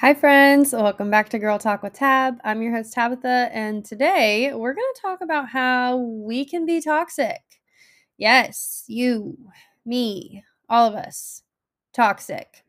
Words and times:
Hi, 0.00 0.14
friends. 0.14 0.72
Welcome 0.72 1.10
back 1.10 1.28
to 1.28 1.38
Girl 1.38 1.58
Talk 1.58 1.82
with 1.82 1.92
Tab. 1.92 2.38
I'm 2.42 2.62
your 2.62 2.74
host, 2.74 2.94
Tabitha, 2.94 3.50
and 3.52 3.84
today 3.84 4.50
we're 4.54 4.72
going 4.72 4.92
to 4.94 5.00
talk 5.02 5.20
about 5.20 5.50
how 5.50 5.98
we 5.98 6.46
can 6.46 6.64
be 6.64 6.80
toxic. 6.80 7.42
Yes, 8.16 8.82
you, 8.86 9.36
me, 9.84 10.42
all 10.70 10.88
of 10.88 10.94
us, 10.94 11.42
toxic. 11.92 12.64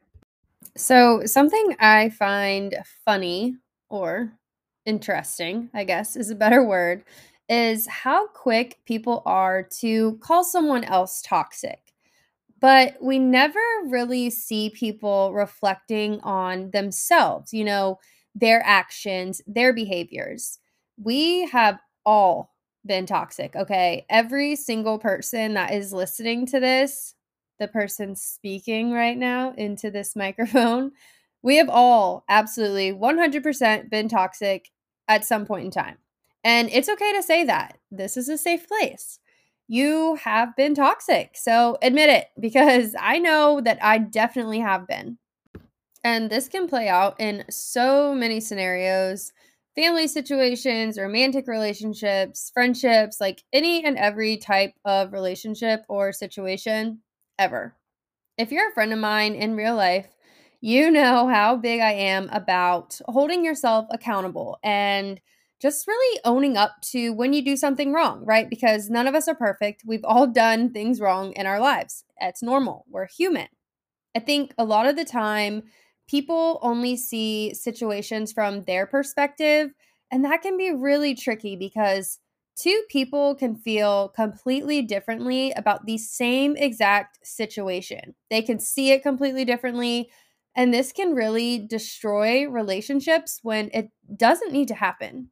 So, 0.76 1.22
something 1.24 1.74
I 1.80 2.10
find 2.10 2.76
funny 3.06 3.56
or 3.88 4.34
interesting, 4.86 5.70
I 5.74 5.86
guess 5.86 6.18
is 6.18 6.32
a 6.32 6.36
better 6.36 6.66
word, 6.66 7.06
is 7.48 7.88
how 7.88 8.28
quick 8.28 8.80
people 8.84 9.24
are 9.26 9.64
to 9.80 10.18
call 10.18 10.44
someone 10.44 10.84
else 10.84 11.22
toxic 11.22 11.81
but 12.62 12.96
we 13.02 13.20
never 13.20 13.60
really 13.88 14.30
see 14.30 14.70
people 14.70 15.34
reflecting 15.34 16.22
on 16.22 16.72
themselves, 16.72 17.54
you 17.54 17.66
know, 17.66 18.00
their 18.36 18.62
actions, 18.66 19.42
their 19.48 19.74
behaviors. 19.74 20.60
We 21.02 21.48
have 21.48 21.80
all 22.06 22.54
been 22.86 23.06
toxic, 23.06 23.56
okay? 23.56 24.06
Every 24.10 24.56
single 24.56 25.00
person 25.00 25.56
that 25.56 25.74
is 25.74 25.92
listening 25.92 26.46
to 26.48 26.60
this, 26.60 27.16
the 27.60 27.68
person 27.68 28.16
speaking 28.16 28.92
right 28.92 29.18
now 29.18 29.54
into 29.58 29.92
this 29.92 30.16
microphone, 30.16 30.92
we 31.44 31.58
have 31.58 31.70
all 31.70 32.24
absolutely 32.30 32.92
100% 32.94 33.90
been 33.90 34.08
toxic 34.08 34.70
at 35.08 35.26
some 35.26 35.46
point 35.46 35.66
in 35.66 35.72
time. 35.72 35.98
And 36.44 36.70
it's 36.72 36.90
okay 36.90 37.14
to 37.14 37.24
say 37.24 37.44
that. 37.46 37.78
This 37.92 38.18
is 38.18 38.30
a 38.30 38.38
safe 38.38 38.68
place 38.68 39.20
you 39.72 40.16
have 40.16 40.54
been 40.58 40.76
toxic. 40.76 41.32
So 41.36 41.78
admit 41.82 42.10
it 42.10 42.28
because 42.38 42.94
I 43.00 43.20
know 43.20 43.62
that 43.62 43.82
I 43.82 44.00
definitely 44.00 44.60
have 44.60 44.86
been. 44.86 45.18
And 46.04 46.30
this 46.30 46.50
can 46.50 46.68
play 46.68 46.90
out 46.90 47.16
in 47.22 47.46
so 47.50 48.14
many 48.14 48.42
scenarios 48.42 49.32
family 49.74 50.06
situations, 50.06 50.98
romantic 50.98 51.48
relationships, 51.48 52.52
friendships, 52.54 53.22
like 53.22 53.42
any 53.54 53.86
and 53.86 53.98
every 53.98 54.36
type 54.36 54.74
of 54.84 55.14
relationship 55.14 55.86
or 55.88 56.12
situation 56.12 57.00
ever. 57.40 57.74
If 58.38 58.52
you're 58.52 58.70
a 58.70 58.74
friend 58.74 58.92
of 58.92 59.00
mine 59.00 59.36
in 59.36 59.56
real 59.56 59.78
life, 59.78 60.10
you 60.60 60.92
know 60.92 61.30
how 61.30 61.56
big 61.56 61.80
I 61.80 61.94
am 61.94 62.28
about 62.34 63.00
holding 63.06 63.46
yourself 63.46 63.86
accountable 63.90 64.60
and 64.62 65.22
just 65.62 65.88
really 65.88 66.20
owning 66.26 66.58
up 66.58 66.82
to 66.82 67.12
when 67.12 67.34
you 67.34 67.44
do 67.44 67.56
something 67.56 67.94
wrong, 67.94 68.26
right? 68.26 68.50
Because 68.50 68.90
none 68.90 69.08
of 69.08 69.16
us 69.16 69.28
are 69.28 69.36
perfect. 69.36 69.84
We've 69.86 70.04
all 70.04 70.26
done 70.28 70.72
things 70.72 71.00
wrong 71.00 71.34
in 71.34 71.46
our 71.46 71.60
lives. 71.60 72.04
It's 72.20 72.42
normal. 72.42 72.86
We're 72.90 73.08
human. 73.08 73.48
I 74.16 74.20
think 74.20 74.54
a 74.58 74.66
lot 74.66 74.88
of 74.88 74.96
the 74.96 75.06
time, 75.06 75.64
people 76.10 76.60
only 76.62 76.98
see 76.98 77.54
situations 77.54 78.34
from 78.34 78.64
their 78.64 78.86
perspective, 78.86 79.72
and 80.12 80.26
that 80.26 80.42
can 80.42 80.58
be 80.58 80.72
really 80.72 81.16
tricky 81.16 81.56
because 81.56 82.20
two 82.58 82.84
people 82.90 83.36
can 83.36 83.56
feel 83.56 84.10
completely 84.10 84.82
differently 84.82 85.52
about 85.52 85.86
the 85.86 85.98
same 85.98 86.58
exact 86.58 87.20
situation. 87.24 88.16
They 88.30 88.42
can 88.42 88.60
see 88.60 88.92
it 88.92 89.04
completely 89.04 89.46
differently, 89.46 90.10
and 90.56 90.74
this 90.74 90.92
can 90.92 91.14
really 91.14 91.60
destroy 91.60 92.46
relationships 92.50 93.40
when 93.42 93.70
it 93.74 93.90
doesn't 94.18 94.52
need 94.52 94.68
to 94.68 94.76
happen. 94.76 95.30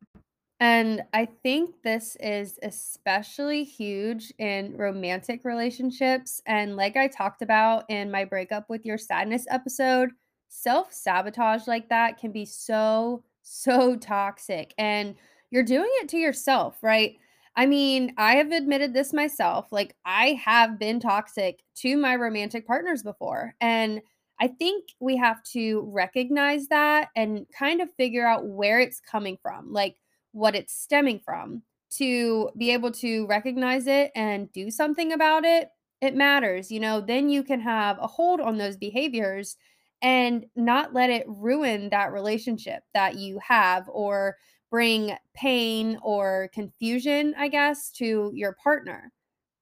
And 0.59 1.03
I 1.13 1.25
think 1.25 1.83
this 1.83 2.17
is 2.19 2.59
especially 2.61 3.63
huge 3.63 4.33
in 4.37 4.75
romantic 4.75 5.45
relationships. 5.45 6.41
And 6.45 6.75
like 6.75 6.97
I 6.97 7.07
talked 7.07 7.41
about 7.41 7.85
in 7.89 8.11
my 8.11 8.25
breakup 8.25 8.69
with 8.69 8.85
your 8.85 8.97
sadness 8.97 9.45
episode, 9.49 10.09
self 10.49 10.91
sabotage 10.91 11.65
like 11.65 11.87
that 11.89 12.17
can 12.17 12.31
be 12.33 12.45
so, 12.45 13.23
so 13.41 13.95
toxic. 14.01 14.73
And 14.77 15.15
you're 15.49 15.63
doing 15.63 15.89
it 16.01 16.09
to 16.09 16.17
yourself, 16.17 16.77
right? 16.83 17.15
I 17.55 17.65
mean, 17.65 18.13
I 18.17 18.35
have 18.35 18.51
admitted 18.51 18.93
this 18.93 19.13
myself. 19.13 19.71
Like, 19.71 19.95
I 20.05 20.33
have 20.43 20.77
been 20.77 20.99
toxic 20.99 21.59
to 21.77 21.97
my 21.97 22.15
romantic 22.15 22.65
partners 22.67 23.01
before. 23.01 23.55
And 23.59 24.01
I 24.39 24.47
think 24.47 24.85
we 24.99 25.17
have 25.17 25.41
to 25.53 25.81
recognize 25.91 26.67
that 26.67 27.09
and 27.15 27.45
kind 27.57 27.81
of 27.81 27.91
figure 27.95 28.25
out 28.25 28.45
where 28.47 28.79
it's 28.79 28.99
coming 29.01 29.37
from. 29.41 29.73
Like, 29.73 29.97
what 30.31 30.55
it's 30.55 30.73
stemming 30.73 31.19
from. 31.19 31.63
To 31.97 32.51
be 32.55 32.71
able 32.71 32.91
to 32.91 33.25
recognize 33.25 33.87
it 33.87 34.11
and 34.15 34.51
do 34.51 34.69
something 34.69 35.11
about 35.11 35.43
it 35.43 35.69
it 36.01 36.15
matters 36.15 36.71
you 36.71 36.79
know 36.79 37.01
then 37.01 37.29
you 37.29 37.43
can 37.43 37.59
have 37.59 37.97
a 37.99 38.07
hold 38.07 38.39
on 38.39 38.57
those 38.57 38.77
behaviors 38.77 39.57
and 40.01 40.45
not 40.55 40.93
let 40.93 41.09
it 41.09 41.25
ruin 41.27 41.89
that 41.89 42.13
relationship 42.13 42.83
that 42.93 43.15
you 43.15 43.39
have 43.45 43.89
or 43.89 44.37
bring 44.69 45.15
pain 45.33 45.97
or 46.01 46.49
confusion 46.53 47.33
i 47.37 47.47
guess 47.47 47.91
to 47.91 48.31
your 48.33 48.55
partner. 48.63 49.11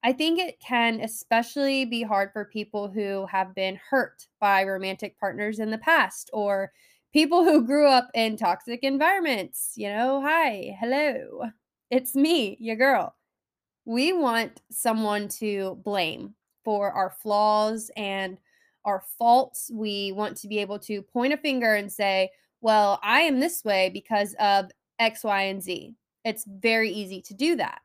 I 0.04 0.12
think 0.12 0.38
it 0.38 0.60
can 0.60 1.00
especially 1.00 1.84
be 1.84 2.02
hard 2.04 2.30
for 2.32 2.44
people 2.44 2.88
who 2.88 3.26
have 3.26 3.54
been 3.54 3.80
hurt 3.90 4.28
by 4.40 4.62
romantic 4.62 5.18
partners 5.18 5.58
in 5.58 5.70
the 5.70 5.78
past 5.78 6.30
or 6.32 6.72
people 7.12 7.44
who 7.44 7.64
grew 7.66 7.88
up 7.88 8.10
in 8.14 8.36
toxic 8.36 8.80
environments. 8.82 9.72
You 9.76 9.88
know, 9.88 10.22
hi, 10.22 10.76
hello, 10.78 11.44
it's 11.90 12.14
me, 12.14 12.56
your 12.60 12.76
girl. 12.76 13.14
We 13.84 14.12
want 14.12 14.60
someone 14.70 15.28
to 15.40 15.80
blame 15.84 16.34
for 16.64 16.92
our 16.92 17.10
flaws 17.10 17.90
and 17.96 18.36
our 18.84 19.02
faults. 19.18 19.70
We 19.72 20.12
want 20.12 20.36
to 20.38 20.48
be 20.48 20.58
able 20.58 20.78
to 20.80 21.00
point 21.00 21.32
a 21.32 21.38
finger 21.38 21.74
and 21.74 21.90
say, 21.90 22.30
well, 22.60 23.00
I 23.02 23.20
am 23.20 23.40
this 23.40 23.64
way 23.64 23.88
because 23.88 24.34
of 24.38 24.70
X, 24.98 25.24
Y, 25.24 25.42
and 25.42 25.62
Z. 25.62 25.94
It's 26.24 26.44
very 26.46 26.90
easy 26.90 27.22
to 27.22 27.34
do 27.34 27.56
that. 27.56 27.80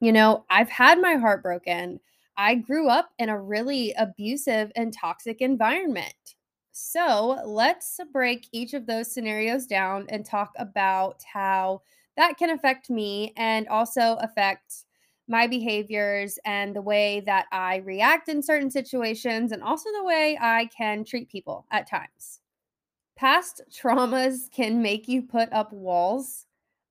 You 0.00 0.12
know, 0.12 0.44
I've 0.50 0.70
had 0.70 1.00
my 1.00 1.14
heart 1.14 1.42
broken. 1.42 2.00
I 2.36 2.56
grew 2.56 2.88
up 2.88 3.10
in 3.18 3.28
a 3.28 3.40
really 3.40 3.94
abusive 3.96 4.72
and 4.74 4.92
toxic 4.92 5.40
environment. 5.40 6.34
So 6.78 7.40
let's 7.46 7.98
break 8.12 8.50
each 8.52 8.74
of 8.74 8.84
those 8.84 9.10
scenarios 9.10 9.66
down 9.66 10.04
and 10.10 10.26
talk 10.26 10.52
about 10.58 11.22
how 11.22 11.80
that 12.18 12.36
can 12.36 12.50
affect 12.50 12.90
me 12.90 13.32
and 13.34 13.66
also 13.68 14.18
affect 14.20 14.84
my 15.26 15.46
behaviors 15.46 16.38
and 16.44 16.76
the 16.76 16.82
way 16.82 17.20
that 17.20 17.46
I 17.50 17.76
react 17.76 18.28
in 18.28 18.42
certain 18.42 18.70
situations 18.70 19.52
and 19.52 19.62
also 19.62 19.88
the 19.90 20.04
way 20.04 20.36
I 20.38 20.66
can 20.66 21.02
treat 21.02 21.30
people 21.30 21.64
at 21.70 21.88
times. 21.88 22.40
Past 23.16 23.62
traumas 23.72 24.50
can 24.50 24.82
make 24.82 25.08
you 25.08 25.22
put 25.22 25.50
up 25.54 25.72
walls. 25.72 26.44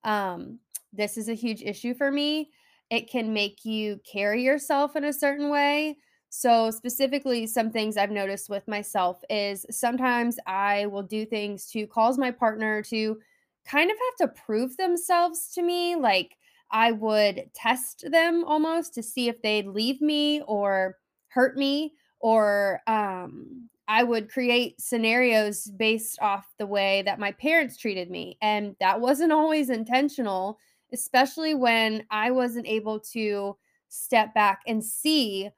Um, 0.03 0.61
this 0.93 1.15
is 1.15 1.29
a 1.29 1.35
huge 1.35 1.61
issue 1.61 1.93
for 1.93 2.11
me. 2.11 2.49
It 2.89 3.07
can 3.07 3.33
make 3.33 3.63
you 3.65 3.99
carry 4.11 4.41
yourself 4.41 4.95
in 4.95 5.03
a 5.03 5.13
certain 5.13 5.51
way 5.51 5.99
so, 6.37 6.69
specifically, 6.69 7.47
some 7.47 7.71
things 7.71 7.95
I've 7.95 8.11
noticed 8.11 8.49
with 8.49 8.67
myself 8.67 9.23
is 9.29 9.65
sometimes 9.71 10.37
I 10.45 10.85
will 10.87 11.01
do 11.01 11.25
things 11.25 11.67
to 11.71 11.87
cause 11.87 12.17
my 12.17 12.29
partner 12.29 12.81
to 12.83 13.21
kind 13.65 13.89
of 13.89 13.95
have 13.97 14.29
to 14.29 14.41
prove 14.41 14.75
themselves 14.75 15.53
to 15.53 15.61
me. 15.61 15.95
Like, 15.95 16.35
I 16.71 16.91
would 16.91 17.51
test 17.53 18.03
them 18.11 18.43
almost 18.43 18.93
to 18.95 19.03
see 19.03 19.29
if 19.29 19.41
they'd 19.41 19.65
leave 19.65 20.01
me 20.01 20.41
or 20.41 20.97
hurt 21.29 21.55
me, 21.57 21.93
or 22.19 22.81
um, 22.85 23.69
I 23.87 24.03
would 24.03 24.29
create 24.29 24.81
scenarios 24.81 25.71
based 25.77 26.19
off 26.21 26.53
the 26.59 26.67
way 26.67 27.01
that 27.03 27.17
my 27.17 27.31
parents 27.31 27.77
treated 27.77 28.11
me. 28.11 28.37
And 28.41 28.75
that 28.81 28.99
wasn't 28.99 29.31
always 29.31 29.69
intentional, 29.69 30.59
especially 30.91 31.55
when 31.55 32.05
I 32.11 32.31
wasn't 32.31 32.67
able 32.67 32.99
to 33.11 33.55
step 33.87 34.33
back 34.33 34.63
and 34.67 34.83
see 34.83 35.49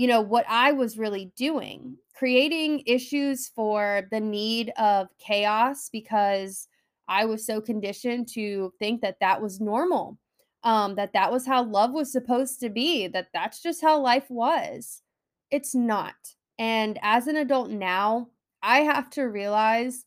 you 0.00 0.06
know, 0.06 0.22
what 0.22 0.46
I 0.48 0.72
was 0.72 0.96
really 0.96 1.30
doing, 1.36 1.98
creating 2.14 2.82
issues 2.86 3.48
for 3.48 4.08
the 4.10 4.18
need 4.18 4.72
of 4.78 5.08
chaos 5.18 5.90
because 5.92 6.68
I 7.06 7.26
was 7.26 7.44
so 7.44 7.60
conditioned 7.60 8.26
to 8.28 8.72
think 8.78 9.02
that 9.02 9.18
that 9.20 9.42
was 9.42 9.60
normal, 9.60 10.16
um, 10.64 10.94
that 10.94 11.12
that 11.12 11.30
was 11.30 11.46
how 11.46 11.64
love 11.64 11.92
was 11.92 12.10
supposed 12.10 12.60
to 12.60 12.70
be, 12.70 13.08
that 13.08 13.28
that's 13.34 13.60
just 13.60 13.82
how 13.82 14.00
life 14.00 14.24
was. 14.30 15.02
It's 15.50 15.74
not. 15.74 16.14
And 16.58 16.98
as 17.02 17.26
an 17.26 17.36
adult 17.36 17.68
now, 17.68 18.28
I 18.62 18.78
have 18.78 19.10
to 19.10 19.24
realize 19.24 20.06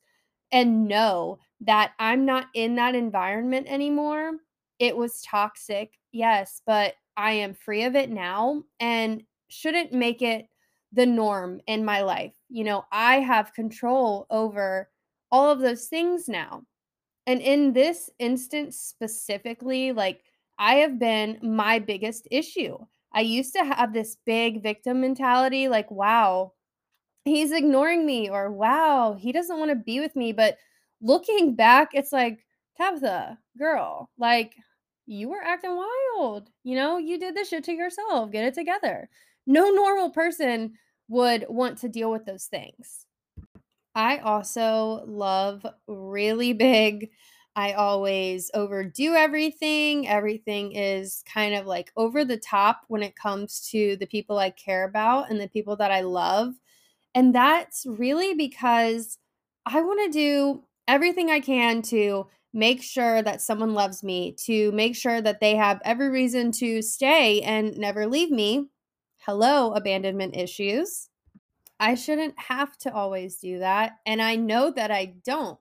and 0.52 0.88
know 0.88 1.38
that 1.62 1.92
I'm 2.00 2.26
not 2.26 2.48
in 2.56 2.78
that 2.78 2.96
environment 2.96 3.68
anymore. 3.70 4.32
It 4.80 4.98
was 4.98 5.22
toxic, 5.22 5.94
yes, 6.12 6.64
but 6.66 6.96
I 7.16 7.34
am 7.34 7.54
free 7.54 7.84
of 7.84 7.96
it 7.96 8.10
now. 8.10 8.64
And 8.80 9.22
shouldn't 9.54 9.94
make 9.94 10.22
it 10.22 10.48
the 10.92 11.06
norm 11.06 11.62
in 11.68 11.86
my 11.86 12.02
life. 12.02 12.34
You 12.50 12.64
know, 12.64 12.86
I 12.92 13.16
have 13.16 13.54
control 13.54 14.28
over 14.30 14.90
all 15.32 15.50
of 15.50 15.60
those 15.60 15.88
things 15.88 16.28
now. 16.28 16.64
And 17.26 17.42
in 17.42 17.74
this 17.74 18.10
instance 18.20 18.78
specifically, 18.78 19.92
like 19.92 20.22
I 20.60 20.76
have 20.76 21.00
been 21.00 21.40
my 21.42 21.80
biggest 21.80 22.28
issue. 22.30 22.78
I 23.14 23.22
used 23.22 23.54
to 23.54 23.64
have 23.64 23.94
this 23.94 24.18
big 24.26 24.62
victim 24.62 25.02
mentality 25.02 25.68
like, 25.68 25.90
wow, 25.90 26.54
he's 27.26 27.52
ignoring 27.52 28.06
me, 28.06 28.30
or 28.30 28.52
wow, 28.52 29.16
he 29.18 29.32
doesn't 29.32 29.58
want 29.60 29.70
to 29.70 29.76
be 29.76 30.00
with 30.00 30.16
me. 30.16 30.32
But 30.34 30.58
looking 31.02 31.56
back, 31.56 31.92
it's 31.94 32.12
like, 32.12 32.40
Tabitha, 32.78 33.38
girl, 33.58 34.10
like, 34.18 34.56
you 35.06 35.30
were 35.30 35.44
acting 35.44 35.76
wild. 35.76 36.50
You 36.64 36.76
know, 36.76 36.98
you 36.98 37.20
did 37.20 37.36
this 37.36 37.50
shit 37.50 37.64
to 37.66 37.74
yourself. 37.74 38.32
Get 38.32 38.46
it 38.46 38.54
together. 38.54 39.10
No 39.46 39.70
normal 39.72 40.10
person 40.12 40.78
would 41.08 41.46
want 41.50 41.78
to 41.80 41.90
deal 41.90 42.12
with 42.12 42.26
those 42.26 42.46
things. 42.46 43.06
I 43.96 44.18
also 44.18 45.04
love 45.06 45.66
really 45.88 46.54
big. 46.54 47.12
I 47.56 47.74
always 47.74 48.50
overdo 48.56 49.14
everything. 49.14 50.08
Everything 50.08 50.72
is 50.72 51.24
kind 51.32 51.54
of 51.54 51.68
like 51.68 51.92
over 51.96 52.26
the 52.26 52.38
top 52.38 52.82
when 52.88 53.04
it 53.04 53.16
comes 53.16 53.68
to 53.70 53.96
the 53.98 54.08
people 54.08 54.40
I 54.40 54.50
care 54.50 54.84
about 54.86 55.30
and 55.30 55.40
the 55.40 55.48
people 55.48 55.76
that 55.76 55.92
I 55.92 56.02
love. 56.02 56.56
And 57.16 57.36
that's 57.36 57.86
really 57.88 58.34
because 58.36 59.20
I 59.66 59.82
want 59.82 60.02
to 60.14 60.18
do 60.20 60.66
everything 60.88 61.32
I 61.32 61.40
can 61.40 61.82
to 61.84 62.28
make 62.54 62.84
sure 62.84 63.22
that 63.24 63.42
someone 63.42 63.74
loves 63.74 64.04
me, 64.04 64.34
to 64.46 64.72
make 64.74 64.96
sure 64.96 65.22
that 65.22 65.40
they 65.40 65.56
have 65.56 65.82
every 65.86 66.10
reason 66.10 66.52
to 66.54 66.82
stay 66.82 67.42
and 67.42 67.78
never 67.78 68.08
leave 68.08 68.32
me. 68.32 68.70
Hello, 69.26 69.72
abandonment 69.72 70.36
issues. 70.36 71.10
I 71.80 71.96
shouldn't 71.96 72.38
have 72.38 72.78
to 72.80 72.94
always 72.94 73.38
do 73.38 73.60
that. 73.60 73.94
And 74.06 74.22
I 74.22 74.36
know 74.36 74.70
that 74.72 74.92
I 74.92 75.16
don't. 75.24 75.58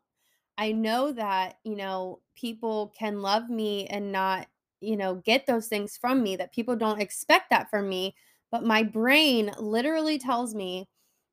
I 0.59 0.73
know 0.73 1.13
that, 1.13 1.59
you 1.65 1.77
know, 1.77 2.21
people 2.35 2.93
can 2.99 3.23
love 3.23 3.49
me 3.49 3.87
and 3.87 4.11
not, 4.11 4.49
you 4.81 4.97
know, 4.97 5.15
get 5.15 5.47
those 5.47 5.69
things 5.69 5.97
from 5.97 6.25
me, 6.25 6.35
that 6.37 6.53
people 6.53 6.75
don't 6.75 7.01
expect 7.01 7.51
that 7.51 7.71
from 7.71 7.89
me. 7.89 8.17
But 8.51 8.65
my 8.65 8.83
brain 8.83 9.53
literally 9.59 10.19
tells 10.19 10.57
me 10.57 10.89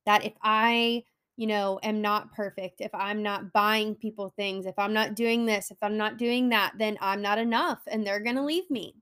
that 0.06 0.24
if 0.24 0.34
I, 0.44 1.04
you 1.36 1.48
know, 1.48 1.80
am 1.81 2.00
not 2.02 2.31
perfect, 2.34 2.80
if 2.80 2.94
I'm 2.94 3.24
not 3.24 3.54
buying 3.54 3.96
people 3.96 4.30
things, 4.30 4.68
if 4.68 4.78
I'm 4.78 4.94
not 4.94 5.16
doing 5.16 5.48
this, 5.48 5.72
if 5.72 5.78
I'm 5.81 5.98
not 5.98 6.18
doing 6.18 6.50
that, 6.50 6.74
then 6.78 7.00
I'm 7.02 7.24
not 7.24 7.40
enough 7.40 7.80
and 7.88 8.06
they're 8.06 8.20
going 8.20 8.36
to 8.36 8.44
leave 8.44 8.70
me. 8.70 8.96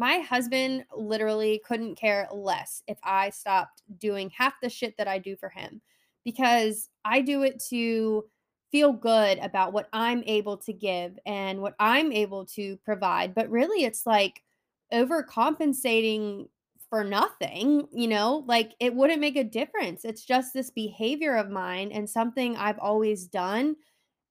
My 0.00 0.20
husband 0.20 0.86
literally 0.96 1.60
couldn't 1.62 1.96
care 1.96 2.26
less 2.32 2.82
if 2.88 2.96
I 3.04 3.28
stopped 3.28 3.82
doing 3.98 4.30
half 4.30 4.54
the 4.62 4.70
shit 4.70 4.96
that 4.96 5.06
I 5.06 5.18
do 5.18 5.36
for 5.36 5.50
him 5.50 5.82
because 6.24 6.88
I 7.04 7.20
do 7.20 7.42
it 7.42 7.62
to 7.68 8.24
feel 8.72 8.94
good 8.94 9.36
about 9.40 9.74
what 9.74 9.90
I'm 9.92 10.22
able 10.24 10.56
to 10.56 10.72
give 10.72 11.18
and 11.26 11.60
what 11.60 11.74
I'm 11.78 12.12
able 12.12 12.46
to 12.46 12.78
provide. 12.78 13.34
But 13.34 13.50
really, 13.50 13.84
it's 13.84 14.06
like 14.06 14.42
overcompensating 14.90 16.48
for 16.88 17.04
nothing, 17.04 17.86
you 17.92 18.08
know, 18.08 18.42
like 18.48 18.72
it 18.80 18.94
wouldn't 18.94 19.20
make 19.20 19.36
a 19.36 19.44
difference. 19.44 20.06
It's 20.06 20.24
just 20.24 20.54
this 20.54 20.70
behavior 20.70 21.36
of 21.36 21.50
mine 21.50 21.92
and 21.92 22.08
something 22.08 22.56
I've 22.56 22.78
always 22.78 23.26
done. 23.26 23.76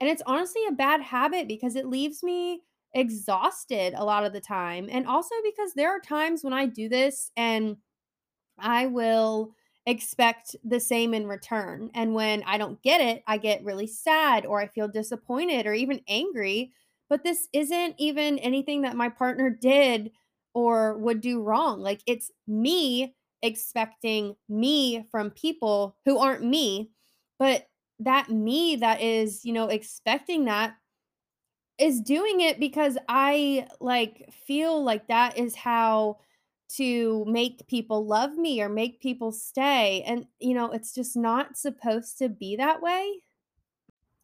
And 0.01 0.09
it's 0.09 0.23
honestly 0.25 0.65
a 0.67 0.71
bad 0.71 1.01
habit 1.01 1.47
because 1.47 1.75
it 1.75 1.85
leaves 1.85 2.23
me 2.23 2.63
exhausted 2.93 3.93
a 3.95 4.03
lot 4.03 4.25
of 4.25 4.33
the 4.33 4.41
time. 4.41 4.89
And 4.91 5.07
also 5.07 5.35
because 5.43 5.73
there 5.73 5.91
are 5.91 5.99
times 5.99 6.43
when 6.43 6.53
I 6.53 6.65
do 6.65 6.89
this 6.89 7.31
and 7.37 7.77
I 8.59 8.87
will 8.87 9.55
expect 9.85 10.55
the 10.63 10.79
same 10.79 11.13
in 11.13 11.27
return. 11.27 11.89
And 11.93 12.13
when 12.13 12.43
I 12.43 12.57
don't 12.57 12.81
get 12.81 13.01
it, 13.01 13.23
I 13.27 13.37
get 13.37 13.63
really 13.63 13.87
sad 13.87 14.45
or 14.45 14.59
I 14.59 14.67
feel 14.67 14.87
disappointed 14.87 15.65
or 15.65 15.73
even 15.73 16.01
angry. 16.07 16.73
But 17.09 17.23
this 17.23 17.47
isn't 17.53 17.95
even 17.97 18.37
anything 18.39 18.83
that 18.83 18.95
my 18.95 19.09
partner 19.09 19.49
did 19.49 20.11
or 20.53 20.97
would 20.97 21.21
do 21.21 21.41
wrong. 21.41 21.79
Like 21.79 22.01
it's 22.05 22.31
me 22.47 23.15
expecting 23.41 24.35
me 24.47 25.05
from 25.09 25.31
people 25.31 25.97
who 26.05 26.19
aren't 26.19 26.43
me. 26.43 26.91
But 27.39 27.67
that 27.99 28.29
me 28.29 28.75
that 28.77 29.01
is, 29.01 29.43
you 29.43 29.53
know, 29.53 29.67
expecting 29.67 30.45
that 30.45 30.75
is 31.79 32.01
doing 32.01 32.41
it 32.41 32.59
because 32.59 32.97
I 33.07 33.67
like 33.79 34.31
feel 34.45 34.83
like 34.83 35.07
that 35.07 35.37
is 35.37 35.55
how 35.55 36.17
to 36.75 37.25
make 37.27 37.67
people 37.67 38.05
love 38.05 38.37
me 38.37 38.61
or 38.61 38.69
make 38.69 39.01
people 39.01 39.31
stay. 39.31 40.03
And, 40.05 40.25
you 40.39 40.53
know, 40.53 40.71
it's 40.71 40.93
just 40.93 41.15
not 41.17 41.57
supposed 41.57 42.19
to 42.19 42.29
be 42.29 42.55
that 42.57 42.81
way. 42.81 43.21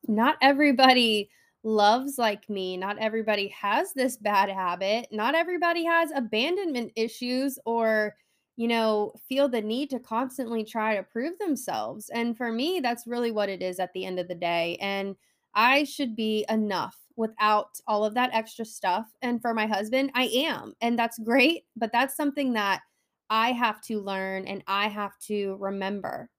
Not 0.08 0.38
everybody 0.42 1.30
loves 1.64 2.20
like 2.20 2.48
me. 2.48 2.78
Not 2.78 3.00
everybody 3.00 3.48
has 3.48 3.94
this 3.94 4.18
bad 4.18 4.50
habit. 4.50 5.08
Not 5.12 5.34
everybody 5.34 5.84
has 5.86 6.12
abandonment 6.16 6.92
issues 6.96 7.58
or, 7.66 8.16
you 8.58 8.68
know, 8.68 9.14
feel 9.28 9.50
the 9.50 9.62
need 9.62 9.90
to 9.90 10.00
constantly 10.00 10.64
try 10.64 10.96
to 10.96 11.04
prove 11.04 11.40
themselves. 11.40 12.10
And 12.10 12.38
for 12.38 12.52
me, 12.52 12.80
that's 12.80 13.08
really 13.08 13.32
what 13.32 13.50
it 13.50 13.64
is 13.64 13.80
at 13.80 13.92
the 13.94 14.06
end 14.06 14.20
of 14.20 14.28
the 14.28 14.36
day. 14.36 14.78
And 14.80 15.16
I 15.56 15.86
should 15.86 16.16
be 16.16 16.46
enough 16.50 16.98
without 17.16 17.80
all 17.88 18.04
of 18.04 18.14
that 18.16 18.34
extra 18.34 18.66
stuff. 18.66 19.08
And 19.22 19.42
for 19.42 19.54
my 19.54 19.68
husband, 19.68 20.12
I 20.14 20.26
am. 20.26 20.74
And 20.82 21.00
that's 21.00 21.18
great. 21.20 21.66
But 21.76 21.92
that's 21.92 22.16
something 22.16 22.54
that 22.54 22.82
I 23.30 23.54
have 23.54 23.82
to 23.84 24.02
learn 24.02 24.48
and 24.48 24.64
I 24.68 24.88
have 24.88 25.18
to 25.28 25.56
remember. 25.60 26.30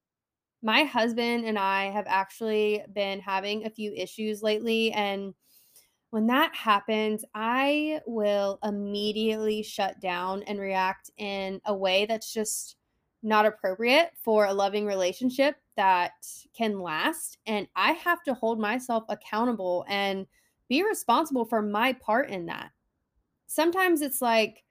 My 0.62 0.84
husband 0.84 1.46
and 1.46 1.58
I 1.58 1.86
have 1.90 2.06
actually 2.08 2.84
been 2.92 3.20
having 3.20 3.64
a 3.64 3.70
few 3.70 3.92
issues 3.92 4.42
lately. 4.42 4.92
And 4.92 5.34
when 6.10 6.26
that 6.28 6.54
happens, 6.54 7.24
I 7.34 8.00
will 8.06 8.58
immediately 8.62 9.62
shut 9.62 10.00
down 10.00 10.42
and 10.44 10.58
react 10.58 11.10
in 11.19 11.60
a 11.64 11.74
way 11.74 12.06
that's 12.06 12.32
just 12.32 12.76
not 13.26 13.44
appropriate 13.44 14.12
for 14.23 14.46
a 14.46 14.55
loving 14.55 14.87
relationship 14.87 15.56
that 15.76 16.12
can 16.56 16.81
last. 16.81 17.38
And 17.46 17.67
I 17.75 17.93
have 17.93 18.23
to 18.23 18.34
hold 18.34 18.58
myself 18.61 19.05
accountable 19.08 19.84
and 19.88 20.26
be 20.69 20.82
responsible 20.82 21.44
for 21.44 21.61
my 21.61 21.93
part 21.93 22.31
in 22.31 22.46
that. 22.46 22.70
Sometimes 23.49 24.00
it's 24.00 24.23
like 24.23 24.62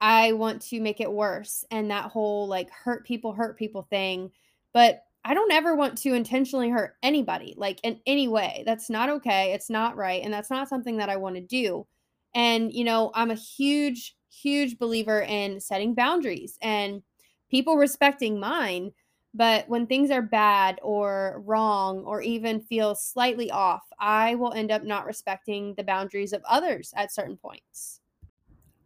I 0.00 0.32
want 0.32 0.60
to 0.62 0.80
make 0.80 1.00
it 1.00 1.10
worse 1.10 1.64
and 1.70 1.90
that 1.90 2.10
whole 2.10 2.46
like 2.48 2.70
hurt 2.70 3.06
people, 3.06 3.32
hurt 3.32 3.56
people 3.56 3.82
thing. 3.82 4.30
But 4.72 5.04
I 5.24 5.34
don't 5.34 5.52
ever 5.52 5.74
want 5.74 5.96
to 5.98 6.14
intentionally 6.14 6.68
hurt 6.68 6.96
anybody, 7.02 7.54
like 7.56 7.80
in 7.82 8.00
any 8.06 8.28
way. 8.28 8.62
That's 8.66 8.90
not 8.90 9.08
okay. 9.08 9.52
It's 9.52 9.70
not 9.70 9.96
right. 9.96 10.22
And 10.22 10.32
that's 10.32 10.50
not 10.50 10.68
something 10.68 10.96
that 10.98 11.08
I 11.08 11.16
want 11.16 11.36
to 11.36 11.40
do. 11.40 11.86
And, 12.34 12.72
you 12.72 12.84
know, 12.84 13.10
I'm 13.14 13.30
a 13.30 13.36
huge, 13.36 14.16
huge 14.28 14.78
believer 14.78 15.22
in 15.22 15.60
setting 15.60 15.94
boundaries 15.94 16.58
and 16.60 17.02
people 17.52 17.76
respecting 17.76 18.40
mine. 18.40 18.92
But 19.34 19.68
when 19.68 19.86
things 19.86 20.10
are 20.10 20.22
bad 20.22 20.78
or 20.82 21.42
wrong 21.46 22.00
or 22.00 22.20
even 22.20 22.60
feel 22.60 22.94
slightly 22.94 23.50
off, 23.50 23.82
I 23.98 24.34
will 24.34 24.52
end 24.52 24.70
up 24.70 24.84
not 24.84 25.06
respecting 25.06 25.74
the 25.74 25.84
boundaries 25.84 26.32
of 26.32 26.42
others 26.48 26.92
at 26.96 27.14
certain 27.14 27.36
points. 27.36 28.00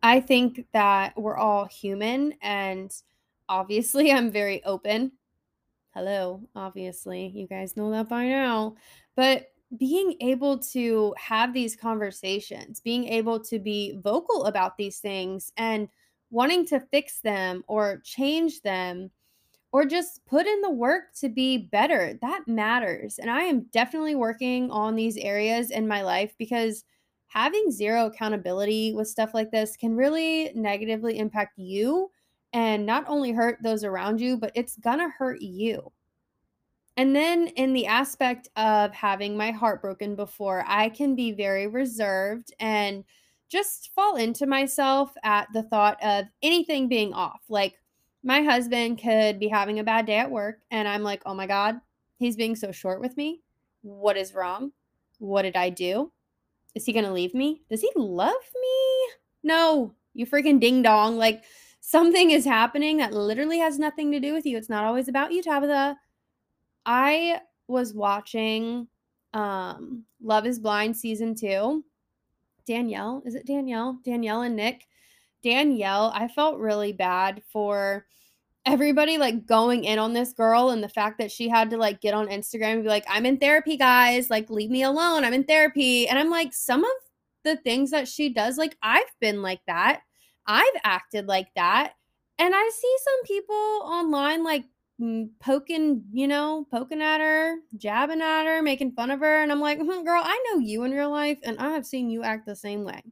I 0.02 0.20
think 0.20 0.66
that 0.72 1.18
we're 1.18 1.36
all 1.36 1.64
human, 1.64 2.34
and 2.42 2.92
obviously, 3.48 4.12
I'm 4.12 4.30
very 4.30 4.62
open. 4.64 5.12
Hello, 5.94 6.42
obviously, 6.54 7.32
you 7.34 7.48
guys 7.48 7.76
know 7.76 7.90
that 7.90 8.08
by 8.08 8.28
now. 8.28 8.76
But 9.16 9.48
being 9.78 10.14
able 10.20 10.58
to 10.58 11.14
have 11.18 11.52
these 11.52 11.74
conversations, 11.74 12.80
being 12.80 13.08
able 13.08 13.40
to 13.40 13.58
be 13.58 13.98
vocal 14.02 14.44
about 14.44 14.76
these 14.76 14.98
things 14.98 15.52
and 15.56 15.88
wanting 16.30 16.66
to 16.66 16.80
fix 16.80 17.20
them 17.20 17.62
or 17.66 18.00
change 18.04 18.62
them 18.62 19.10
or 19.72 19.84
just 19.84 20.24
put 20.26 20.46
in 20.46 20.60
the 20.62 20.70
work 20.70 21.12
to 21.20 21.28
be 21.28 21.58
better. 21.58 22.18
That 22.22 22.48
matters. 22.48 23.18
And 23.18 23.30
I 23.30 23.42
am 23.42 23.62
definitely 23.72 24.14
working 24.14 24.70
on 24.70 24.94
these 24.94 25.16
areas 25.16 25.70
in 25.70 25.86
my 25.86 26.02
life 26.02 26.34
because 26.38 26.84
having 27.26 27.70
zero 27.70 28.06
accountability 28.06 28.94
with 28.94 29.08
stuff 29.08 29.34
like 29.34 29.50
this 29.50 29.76
can 29.76 29.96
really 29.96 30.52
negatively 30.54 31.18
impact 31.18 31.58
you 31.58 32.10
and 32.52 32.86
not 32.86 33.04
only 33.06 33.32
hurt 33.32 33.58
those 33.62 33.84
around 33.84 34.20
you, 34.20 34.38
but 34.38 34.52
it's 34.54 34.76
gonna 34.76 35.10
hurt 35.10 35.42
you. 35.42 35.92
And 36.96 37.14
then 37.14 37.48
in 37.48 37.74
the 37.74 37.86
aspect 37.86 38.48
of 38.56 38.94
having 38.94 39.36
my 39.36 39.50
heart 39.50 39.82
broken 39.82 40.16
before, 40.16 40.64
I 40.66 40.88
can 40.88 41.14
be 41.14 41.32
very 41.32 41.66
reserved 41.66 42.54
and 42.58 43.04
just 43.48 43.90
fall 43.94 44.16
into 44.16 44.46
myself 44.46 45.12
at 45.22 45.48
the 45.52 45.62
thought 45.62 46.02
of 46.02 46.26
anything 46.42 46.88
being 46.88 47.12
off. 47.12 47.40
Like 47.48 47.74
my 48.22 48.42
husband 48.42 49.00
could 49.00 49.38
be 49.38 49.48
having 49.48 49.78
a 49.78 49.84
bad 49.84 50.06
day 50.06 50.16
at 50.16 50.30
work, 50.30 50.60
and 50.70 50.88
I'm 50.88 51.02
like, 51.02 51.22
oh 51.26 51.34
my 51.34 51.46
God, 51.46 51.80
he's 52.18 52.36
being 52.36 52.56
so 52.56 52.72
short 52.72 53.00
with 53.00 53.16
me. 53.16 53.42
What 53.82 54.16
is 54.16 54.34
wrong? 54.34 54.72
What 55.18 55.42
did 55.42 55.56
I 55.56 55.70
do? 55.70 56.12
Is 56.74 56.84
he 56.84 56.92
going 56.92 57.04
to 57.04 57.12
leave 57.12 57.34
me? 57.34 57.62
Does 57.70 57.80
he 57.80 57.90
love 57.96 58.34
me? 58.60 59.08
No, 59.42 59.94
you 60.12 60.26
freaking 60.26 60.60
ding 60.60 60.82
dong. 60.82 61.16
Like 61.16 61.44
something 61.80 62.32
is 62.32 62.44
happening 62.44 62.96
that 62.98 63.14
literally 63.14 63.58
has 63.60 63.78
nothing 63.78 64.12
to 64.12 64.20
do 64.20 64.34
with 64.34 64.44
you. 64.44 64.56
It's 64.56 64.68
not 64.68 64.84
always 64.84 65.08
about 65.08 65.32
you, 65.32 65.42
Tabitha. 65.42 65.96
I 66.84 67.40
was 67.68 67.94
watching 67.94 68.88
um 69.32 70.04
Love 70.22 70.46
is 70.46 70.58
Blind 70.58 70.96
season 70.96 71.34
2. 71.34 71.84
Danielle, 72.66 73.22
is 73.24 73.34
it 73.34 73.46
Danielle? 73.46 73.98
Danielle 74.04 74.42
and 74.42 74.56
Nick. 74.56 74.86
Danielle, 75.42 76.10
I 76.14 76.28
felt 76.28 76.58
really 76.58 76.92
bad 76.92 77.42
for 77.52 78.06
everybody 78.66 79.16
like 79.16 79.46
going 79.46 79.84
in 79.84 79.98
on 79.98 80.12
this 80.12 80.32
girl 80.32 80.70
and 80.70 80.82
the 80.82 80.88
fact 80.88 81.18
that 81.18 81.30
she 81.30 81.48
had 81.48 81.70
to 81.70 81.76
like 81.76 82.00
get 82.00 82.14
on 82.14 82.26
Instagram 82.26 82.74
and 82.74 82.82
be 82.82 82.88
like, 82.88 83.06
I'm 83.08 83.24
in 83.24 83.38
therapy, 83.38 83.76
guys. 83.76 84.28
Like, 84.28 84.50
leave 84.50 84.70
me 84.70 84.82
alone. 84.82 85.24
I'm 85.24 85.32
in 85.32 85.44
therapy. 85.44 86.08
And 86.08 86.18
I'm 86.18 86.30
like, 86.30 86.52
some 86.52 86.82
of 86.82 86.90
the 87.44 87.56
things 87.58 87.92
that 87.92 88.08
she 88.08 88.28
does, 88.28 88.58
like, 88.58 88.76
I've 88.82 89.04
been 89.20 89.40
like 89.40 89.60
that. 89.68 90.00
I've 90.46 90.66
acted 90.82 91.26
like 91.26 91.48
that. 91.54 91.92
And 92.38 92.54
I 92.54 92.70
see 92.74 92.96
some 93.04 93.22
people 93.24 93.54
online 93.54 94.42
like 94.44 94.64
poking, 95.40 96.02
you 96.12 96.26
know, 96.26 96.66
poking 96.70 97.02
at 97.02 97.20
her, 97.20 97.56
jabbing 97.76 98.22
at 98.22 98.46
her, 98.46 98.62
making 98.62 98.92
fun 98.92 99.10
of 99.10 99.20
her. 99.20 99.42
And 99.42 99.52
I'm 99.52 99.60
like, 99.60 99.78
hmm, 99.78 100.04
girl, 100.04 100.22
I 100.24 100.42
know 100.48 100.58
you 100.58 100.84
in 100.84 100.92
real 100.92 101.10
life 101.10 101.38
and 101.42 101.58
I 101.58 101.70
have 101.70 101.86
seen 101.86 102.08
you 102.08 102.22
act 102.22 102.46
the 102.46 102.56
same 102.56 102.84
way. 102.84 103.02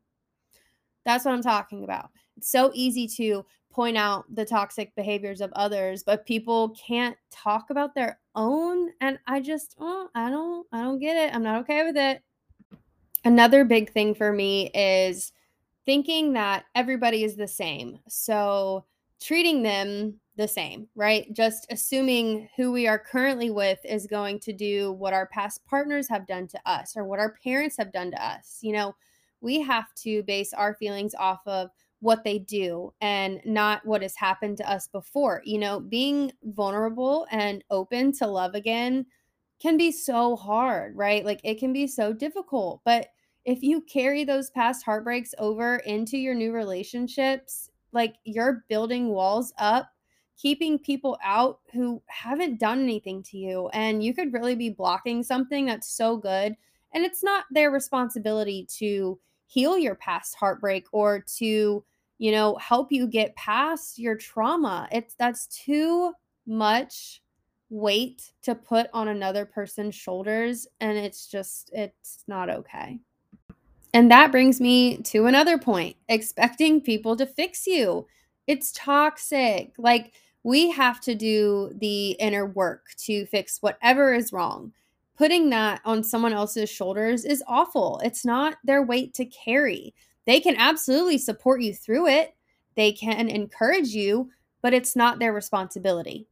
That's 1.04 1.24
what 1.24 1.34
I'm 1.34 1.42
talking 1.42 1.84
about. 1.84 2.10
It's 2.36 2.50
so 2.50 2.70
easy 2.74 3.06
to 3.16 3.44
point 3.70 3.96
out 3.96 4.24
the 4.34 4.44
toxic 4.44 4.94
behaviors 4.94 5.40
of 5.40 5.52
others, 5.54 6.02
but 6.02 6.26
people 6.26 6.70
can't 6.70 7.16
talk 7.30 7.70
about 7.70 7.94
their 7.94 8.18
own. 8.34 8.90
And 9.00 9.18
I 9.26 9.40
just, 9.40 9.74
oh, 9.78 10.08
I 10.14 10.30
don't, 10.30 10.66
I 10.72 10.82
don't 10.82 11.00
get 11.00 11.16
it. 11.16 11.34
I'm 11.34 11.42
not 11.42 11.60
okay 11.62 11.84
with 11.84 11.96
it. 11.96 12.22
Another 13.24 13.64
big 13.64 13.90
thing 13.90 14.14
for 14.14 14.32
me 14.32 14.70
is 14.74 15.32
thinking 15.84 16.32
that 16.34 16.64
everybody 16.74 17.24
is 17.24 17.36
the 17.36 17.48
same. 17.48 17.98
So 18.08 18.84
treating 19.20 19.62
them 19.62 20.20
the 20.36 20.48
same, 20.48 20.88
right? 20.94 21.32
Just 21.32 21.66
assuming 21.70 22.48
who 22.56 22.72
we 22.72 22.86
are 22.86 22.98
currently 22.98 23.50
with 23.50 23.78
is 23.84 24.06
going 24.06 24.40
to 24.40 24.52
do 24.52 24.92
what 24.92 25.14
our 25.14 25.26
past 25.26 25.64
partners 25.66 26.08
have 26.08 26.26
done 26.26 26.48
to 26.48 26.60
us 26.66 26.96
or 26.96 27.04
what 27.04 27.20
our 27.20 27.36
parents 27.44 27.76
have 27.76 27.92
done 27.92 28.10
to 28.10 28.24
us. 28.24 28.58
You 28.60 28.72
know, 28.72 28.96
we 29.40 29.60
have 29.60 29.94
to 30.02 30.22
base 30.24 30.52
our 30.52 30.74
feelings 30.74 31.14
off 31.14 31.40
of 31.46 31.70
what 32.00 32.24
they 32.24 32.38
do 32.38 32.92
and 33.00 33.40
not 33.44 33.86
what 33.86 34.02
has 34.02 34.16
happened 34.16 34.56
to 34.58 34.70
us 34.70 34.88
before. 34.88 35.40
You 35.44 35.58
know, 35.58 35.80
being 35.80 36.32
vulnerable 36.42 37.26
and 37.30 37.62
open 37.70 38.12
to 38.14 38.26
love 38.26 38.54
again 38.54 39.06
can 39.62 39.76
be 39.76 39.92
so 39.92 40.36
hard, 40.36 40.96
right? 40.96 41.24
Like 41.24 41.40
it 41.44 41.58
can 41.58 41.72
be 41.72 41.86
so 41.86 42.12
difficult. 42.12 42.80
But 42.84 43.08
if 43.44 43.62
you 43.62 43.82
carry 43.82 44.24
those 44.24 44.50
past 44.50 44.84
heartbreaks 44.84 45.34
over 45.38 45.76
into 45.76 46.18
your 46.18 46.34
new 46.34 46.52
relationships, 46.52 47.70
like 47.92 48.16
you're 48.24 48.64
building 48.68 49.08
walls 49.08 49.52
up 49.58 49.88
keeping 50.36 50.78
people 50.78 51.18
out 51.22 51.60
who 51.72 52.02
haven't 52.06 52.58
done 52.58 52.82
anything 52.82 53.22
to 53.22 53.38
you 53.38 53.68
and 53.68 54.02
you 54.02 54.12
could 54.12 54.32
really 54.32 54.54
be 54.54 54.68
blocking 54.68 55.22
something 55.22 55.66
that's 55.66 55.88
so 55.88 56.16
good 56.16 56.56
and 56.92 57.04
it's 57.04 57.22
not 57.22 57.44
their 57.50 57.70
responsibility 57.70 58.66
to 58.78 59.18
heal 59.46 59.76
your 59.76 59.94
past 59.94 60.34
heartbreak 60.34 60.86
or 60.92 61.24
to 61.36 61.84
you 62.18 62.32
know 62.32 62.56
help 62.56 62.90
you 62.90 63.06
get 63.06 63.34
past 63.36 63.98
your 63.98 64.16
trauma. 64.16 64.88
It's 64.90 65.14
that's 65.14 65.46
too 65.46 66.12
much 66.46 67.22
weight 67.70 68.32
to 68.42 68.54
put 68.54 68.88
on 68.92 69.08
another 69.08 69.44
person's 69.44 69.94
shoulders 69.94 70.66
and 70.80 70.96
it's 70.96 71.26
just 71.26 71.70
it's 71.72 72.24
not 72.26 72.50
okay. 72.50 72.98
And 73.92 74.10
that 74.10 74.32
brings 74.32 74.60
me 74.60 74.98
to 74.98 75.26
another 75.26 75.58
point 75.58 75.96
expecting 76.08 76.80
people 76.80 77.16
to 77.16 77.26
fix 77.26 77.66
you. 77.66 78.06
It's 78.46 78.72
toxic. 78.72 79.72
Like 79.78 80.12
we 80.44 80.70
have 80.70 81.00
to 81.00 81.14
do 81.14 81.72
the 81.80 82.10
inner 82.12 82.46
work 82.46 82.88
to 82.98 83.26
fix 83.26 83.58
whatever 83.60 84.14
is 84.14 84.32
wrong. 84.32 84.72
Putting 85.16 85.50
that 85.50 85.80
on 85.84 86.04
someone 86.04 86.34
else's 86.34 86.68
shoulders 86.70 87.24
is 87.24 87.42
awful. 87.48 88.00
It's 88.04 88.24
not 88.24 88.56
their 88.62 88.82
weight 88.82 89.14
to 89.14 89.24
carry. 89.24 89.94
They 90.26 90.40
can 90.40 90.56
absolutely 90.56 91.18
support 91.18 91.62
you 91.62 91.74
through 91.74 92.08
it, 92.08 92.34
they 92.76 92.92
can 92.92 93.28
encourage 93.28 93.88
you, 93.88 94.30
but 94.62 94.74
it's 94.74 94.96
not 94.96 95.18
their 95.18 95.32
responsibility. 95.32 96.26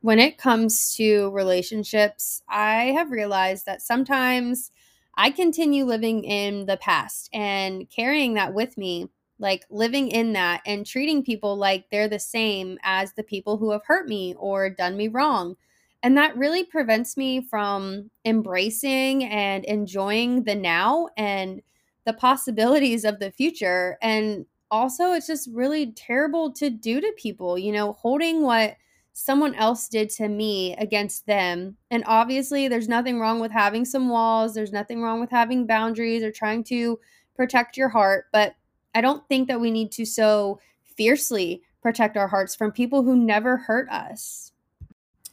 When 0.00 0.18
it 0.18 0.38
comes 0.38 0.94
to 0.96 1.30
relationships, 1.30 2.42
I 2.48 2.92
have 2.96 3.10
realized 3.10 3.66
that 3.66 3.82
sometimes 3.82 4.70
I 5.16 5.30
continue 5.30 5.84
living 5.84 6.24
in 6.24 6.66
the 6.66 6.76
past 6.76 7.28
and 7.32 7.90
carrying 7.90 8.34
that 8.34 8.54
with 8.54 8.78
me 8.78 9.08
like 9.38 9.64
living 9.70 10.08
in 10.08 10.32
that 10.32 10.62
and 10.66 10.86
treating 10.86 11.22
people 11.22 11.56
like 11.56 11.86
they're 11.90 12.08
the 12.08 12.18
same 12.18 12.78
as 12.82 13.12
the 13.12 13.22
people 13.22 13.58
who 13.58 13.70
have 13.70 13.84
hurt 13.86 14.08
me 14.08 14.34
or 14.38 14.70
done 14.70 14.96
me 14.96 15.08
wrong. 15.08 15.56
And 16.02 16.16
that 16.16 16.36
really 16.36 16.64
prevents 16.64 17.16
me 17.16 17.40
from 17.40 18.10
embracing 18.24 19.24
and 19.24 19.64
enjoying 19.64 20.44
the 20.44 20.54
now 20.54 21.08
and 21.16 21.62
the 22.04 22.12
possibilities 22.12 23.04
of 23.04 23.18
the 23.18 23.32
future. 23.32 23.98
And 24.00 24.46
also, 24.70 25.12
it's 25.12 25.26
just 25.26 25.48
really 25.52 25.92
terrible 25.92 26.52
to 26.52 26.70
do 26.70 27.00
to 27.00 27.12
people, 27.16 27.58
you 27.58 27.72
know, 27.72 27.92
holding 27.92 28.42
what 28.42 28.76
someone 29.12 29.54
else 29.54 29.88
did 29.88 30.10
to 30.10 30.28
me 30.28 30.74
against 30.76 31.26
them. 31.26 31.76
And 31.90 32.04
obviously, 32.06 32.68
there's 32.68 32.88
nothing 32.88 33.18
wrong 33.18 33.40
with 33.40 33.50
having 33.50 33.84
some 33.84 34.08
walls, 34.08 34.54
there's 34.54 34.72
nothing 34.72 35.02
wrong 35.02 35.20
with 35.20 35.30
having 35.30 35.66
boundaries 35.66 36.22
or 36.22 36.30
trying 36.30 36.64
to 36.64 36.98
protect 37.34 37.76
your 37.76 37.88
heart. 37.88 38.26
But 38.32 38.54
I 38.96 39.02
don't 39.02 39.28
think 39.28 39.46
that 39.48 39.60
we 39.60 39.70
need 39.70 39.92
to 39.92 40.06
so 40.06 40.58
fiercely 40.96 41.60
protect 41.82 42.16
our 42.16 42.28
hearts 42.28 42.56
from 42.56 42.72
people 42.72 43.02
who 43.02 43.14
never 43.14 43.58
hurt 43.58 43.90
us. 43.90 44.52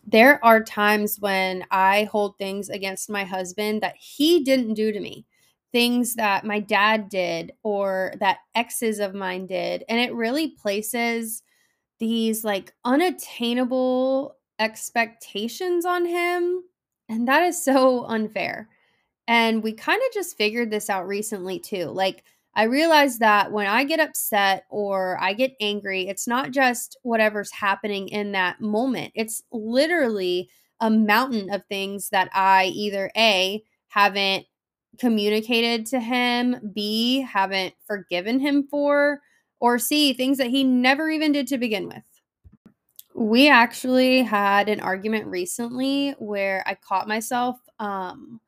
There 0.06 0.44
are 0.44 0.62
times 0.62 1.22
when 1.22 1.64
I 1.72 2.04
hold 2.12 2.38
things 2.38 2.68
against 2.68 3.10
my 3.10 3.24
husband 3.24 3.82
that 3.82 3.96
he 3.96 4.44
didn't 4.44 4.74
do 4.74 4.92
to 4.92 5.00
me, 5.00 5.26
things 5.72 6.16
that 6.16 6.46
my 6.46 6.60
dad 6.60 7.08
did 7.08 7.54
or 7.64 8.14
that 8.20 8.40
exes 8.54 9.00
of 9.00 9.16
mine 9.16 9.48
did. 9.48 9.86
And 9.88 9.98
it 9.98 10.14
really 10.14 10.50
places 10.50 11.42
these 12.00 12.44
like 12.44 12.74
unattainable 12.84 14.36
expectations 14.60 15.86
on 15.86 16.06
him. 16.06 16.64
And 17.08 17.30
that 17.30 17.44
is 17.44 17.64
so 17.64 18.04
unfair. 18.08 18.68
And 19.26 19.64
we 19.64 19.72
kind 19.72 20.02
of 20.06 20.14
just 20.14 20.36
figured 20.36 20.70
this 20.70 20.90
out 20.90 21.08
recently 21.08 21.60
too. 21.60 21.86
Like, 21.86 22.26
I 22.56 22.64
realize 22.64 23.18
that 23.20 23.52
when 23.52 23.66
I 23.66 23.84
get 23.84 24.00
upset 24.00 24.66
or 24.70 25.18
I 25.20 25.34
get 25.34 25.56
angry, 25.60 26.08
it's 26.08 26.28
not 26.28 26.52
just 26.52 26.98
whatever's 27.02 27.52
happening 27.52 28.08
in 28.10 28.32
that 28.34 28.62
moment. 28.62 29.12
It's 29.16 29.42
literally 29.52 30.50
a 30.80 30.90
mountain 30.90 31.50
of 31.52 31.64
things 31.66 32.10
that 32.10 32.30
I 32.34 32.66
either 32.66 33.10
A, 33.18 33.64
haven't 33.88 34.46
communicated 35.00 35.86
to 35.88 36.00
him, 36.00 36.72
B, 36.76 37.22
haven't 37.22 37.74
forgiven 37.88 38.40
him 38.40 38.68
for, 38.70 39.22
or 39.60 39.80
C, 39.80 40.14
things 40.14 40.38
that 40.38 40.48
he 40.48 40.64
never 40.64 41.10
even 41.10 41.32
did 41.32 41.48
to 41.48 41.58
begin 41.58 41.88
with. 41.88 42.04
We 43.16 43.50
actually 43.50 44.24
had 44.24 44.70
an 44.70 44.80
argument 44.80 45.26
recently 45.28 46.12
where 46.20 46.64
I 46.68 46.76
caught 46.76 47.08
myself 47.08 47.58
um, 47.80 48.40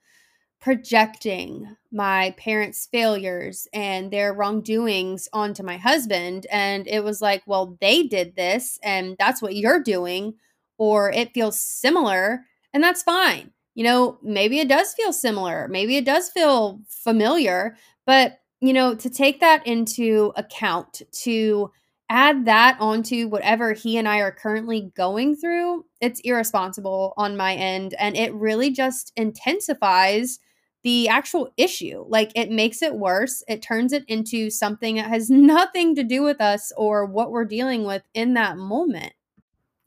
projecting 0.66 1.78
my 1.92 2.34
parents' 2.40 2.88
failures 2.92 3.68
and 3.72 4.10
their 4.10 4.34
wrongdoings 4.34 5.30
onto 5.32 5.62
my 5.62 5.78
husband. 5.78 6.48
And 6.52 6.88
it 6.88 7.04
was 7.04 7.22
like, 7.22 7.44
well, 7.46 7.78
they 7.82 8.02
did 8.02 8.36
this 8.36 8.80
and 8.82 9.16
that's 9.20 9.44
what 9.44 9.56
you're 9.56 9.80
doing, 9.80 10.34
or 10.80 11.12
it 11.12 11.36
feels 11.36 11.62
similar, 11.62 12.46
and 12.74 12.84
that's 12.84 13.04
fine. 13.04 13.52
You 13.76 13.84
know, 13.84 14.18
maybe 14.24 14.58
it 14.58 14.68
does 14.68 14.92
feel 14.96 15.14
similar, 15.14 15.68
maybe 15.68 15.98
it 15.98 16.06
does 16.06 16.32
feel 16.32 16.82
familiar, 16.90 17.78
but, 18.08 18.40
you 18.60 18.74
know, 18.74 18.96
to 18.96 19.08
take 19.08 19.42
that 19.42 19.68
into 19.68 20.34
account, 20.36 21.04
to 21.26 21.72
add 22.10 22.46
that 22.46 22.78
onto 22.80 23.28
whatever 23.28 23.74
he 23.74 24.00
and 24.00 24.08
I 24.08 24.18
are 24.18 24.32
currently 24.32 24.92
going 24.98 25.36
through, 25.36 25.86
it's 26.02 26.22
irresponsible 26.22 27.14
on 27.18 27.38
my 27.38 27.54
end. 27.54 27.94
And 28.00 28.18
it 28.18 28.34
really 28.34 28.72
just 28.72 29.12
intensifies 29.16 30.40
the 30.86 31.08
actual 31.08 31.52
issue. 31.58 32.06
Like 32.08 32.32
it 32.36 32.52
makes 32.52 32.84
it 32.84 32.94
worse. 32.94 33.44
It 33.48 33.64
turns 33.64 33.92
it 33.92 34.06
into 34.08 34.52
something 34.52 34.96
that 34.96 35.10
has 35.10 35.30
nothing 35.32 35.96
to 35.96 36.04
do 36.04 36.22
with 36.22 36.40
us 36.40 36.72
or 36.78 37.06
what 37.08 37.32
we're 37.32 37.44
dealing 37.44 37.84
with 37.84 38.04
in 38.14 38.36
that 38.36 38.58
moment. 38.58 39.12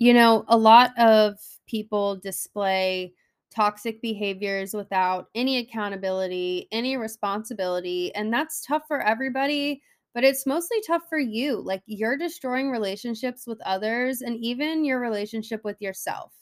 You 0.01 0.13
know, 0.13 0.45
a 0.49 0.59
lot 0.59 0.91
of 0.99 1.39
people 1.69 2.17
display 2.17 3.15
toxic 3.55 4.03
behaviors 4.03 4.75
without 4.75 5.29
any 5.37 5.59
accountability, 5.59 6.67
any 6.73 6.97
responsibility, 6.97 8.13
and 8.15 8.33
that's 8.33 8.61
tough 8.67 8.83
for 8.89 9.01
everybody, 9.01 9.81
but 10.15 10.25
it's 10.25 10.47
mostly 10.47 10.79
tough 10.85 11.03
for 11.09 11.19
you. 11.19 11.61
Like 11.61 11.83
you're 11.87 12.17
destroying 12.17 12.71
relationships 12.71 13.47
with 13.47 13.61
others 13.65 14.21
and 14.21 14.37
even 14.45 14.85
your 14.85 14.99
relationship 14.99 15.63
with 15.65 15.81
yourself. 15.81 16.33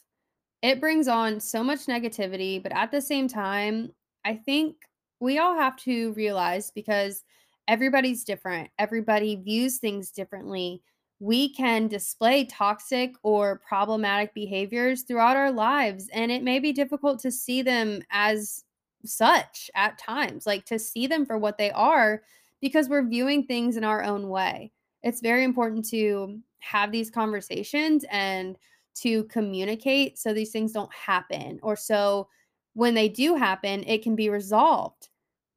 It 0.63 0.81
brings 0.81 1.09
on 1.09 1.41
so 1.41 1.63
much 1.63 1.87
negativity, 1.87 2.63
but 2.63 2.73
at 2.73 2.91
the 2.91 3.03
same 3.03 3.29
time, 3.29 3.93
I 4.27 4.35
think 4.35 4.75
we 5.21 5.39
all 5.39 5.55
have 5.55 5.77
to 5.85 6.13
realize 6.15 6.73
because 6.73 7.23
everybody's 7.69 8.25
different, 8.25 8.71
everybody 8.77 9.37
views 9.37 9.79
things 9.79 10.11
differently. 10.11 10.83
We 11.21 11.55
can 11.55 11.87
display 11.87 12.45
toxic 12.45 13.15
or 13.23 13.63
problematic 13.67 14.35
behaviors 14.35 15.03
throughout 15.03 15.37
our 15.37 15.53
lives, 15.53 16.11
and 16.13 16.33
it 16.33 16.43
may 16.43 16.59
be 16.59 16.73
difficult 16.73 17.21
to 17.21 17.31
see 17.31 17.63
them 17.63 18.03
as 18.11 18.65
such 19.05 19.71
at 19.77 19.97
times, 19.97 20.45
like 20.45 20.65
to 20.67 20.79
see 20.79 21.07
them 21.07 21.25
for 21.25 21.39
what 21.39 21.57
they 21.57 21.71
are, 21.71 22.23
because 22.61 22.89
we're 22.89 23.07
viewing 23.07 23.45
things 23.45 23.77
in 23.77 23.85
our 23.85 24.03
own 24.03 24.29
way. 24.29 24.73
It's 25.05 25.21
very 25.21 25.45
important 25.45 25.89
to 25.91 26.41
have 26.59 26.91
these 26.91 27.11
conversations 27.11 28.05
and 28.11 28.57
to 28.97 29.23
communicate 29.25 30.19
so 30.19 30.35
these 30.35 30.51
things 30.51 30.73
don't 30.73 30.93
happen 30.93 31.61
or 31.63 31.77
so 31.77 32.29
when 32.77 32.93
they 32.93 33.09
do 33.09 33.35
happen, 33.35 33.83
it 33.87 34.03
can 34.03 34.15
be 34.15 34.29
resolved. 34.29 35.09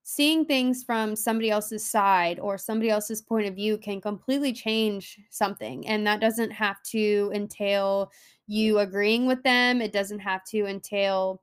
Seeing 0.04 0.46
things 0.46 0.86
from 0.86 1.18
somebody 1.18 1.50
else's 1.50 1.86
side 1.86 2.40
or 2.40 2.58
somebody 2.58 2.90
else's 2.90 3.22
point 3.22 3.46
of 3.46 3.56
view 3.56 3.78
can 3.78 4.00
completely 4.00 4.54
change 4.54 5.20
something. 5.30 5.86
And 5.86 6.08
that 6.08 6.22
doesn't 6.22 6.52
have 6.52 6.82
to 6.92 7.30
entail 7.36 8.10
you 8.48 8.80
agreeing 8.80 9.28
with 9.28 9.44
them, 9.44 9.82
it 9.82 9.92
doesn't 9.92 10.20
have 10.20 10.46
to 10.46 10.66
entail 10.66 11.42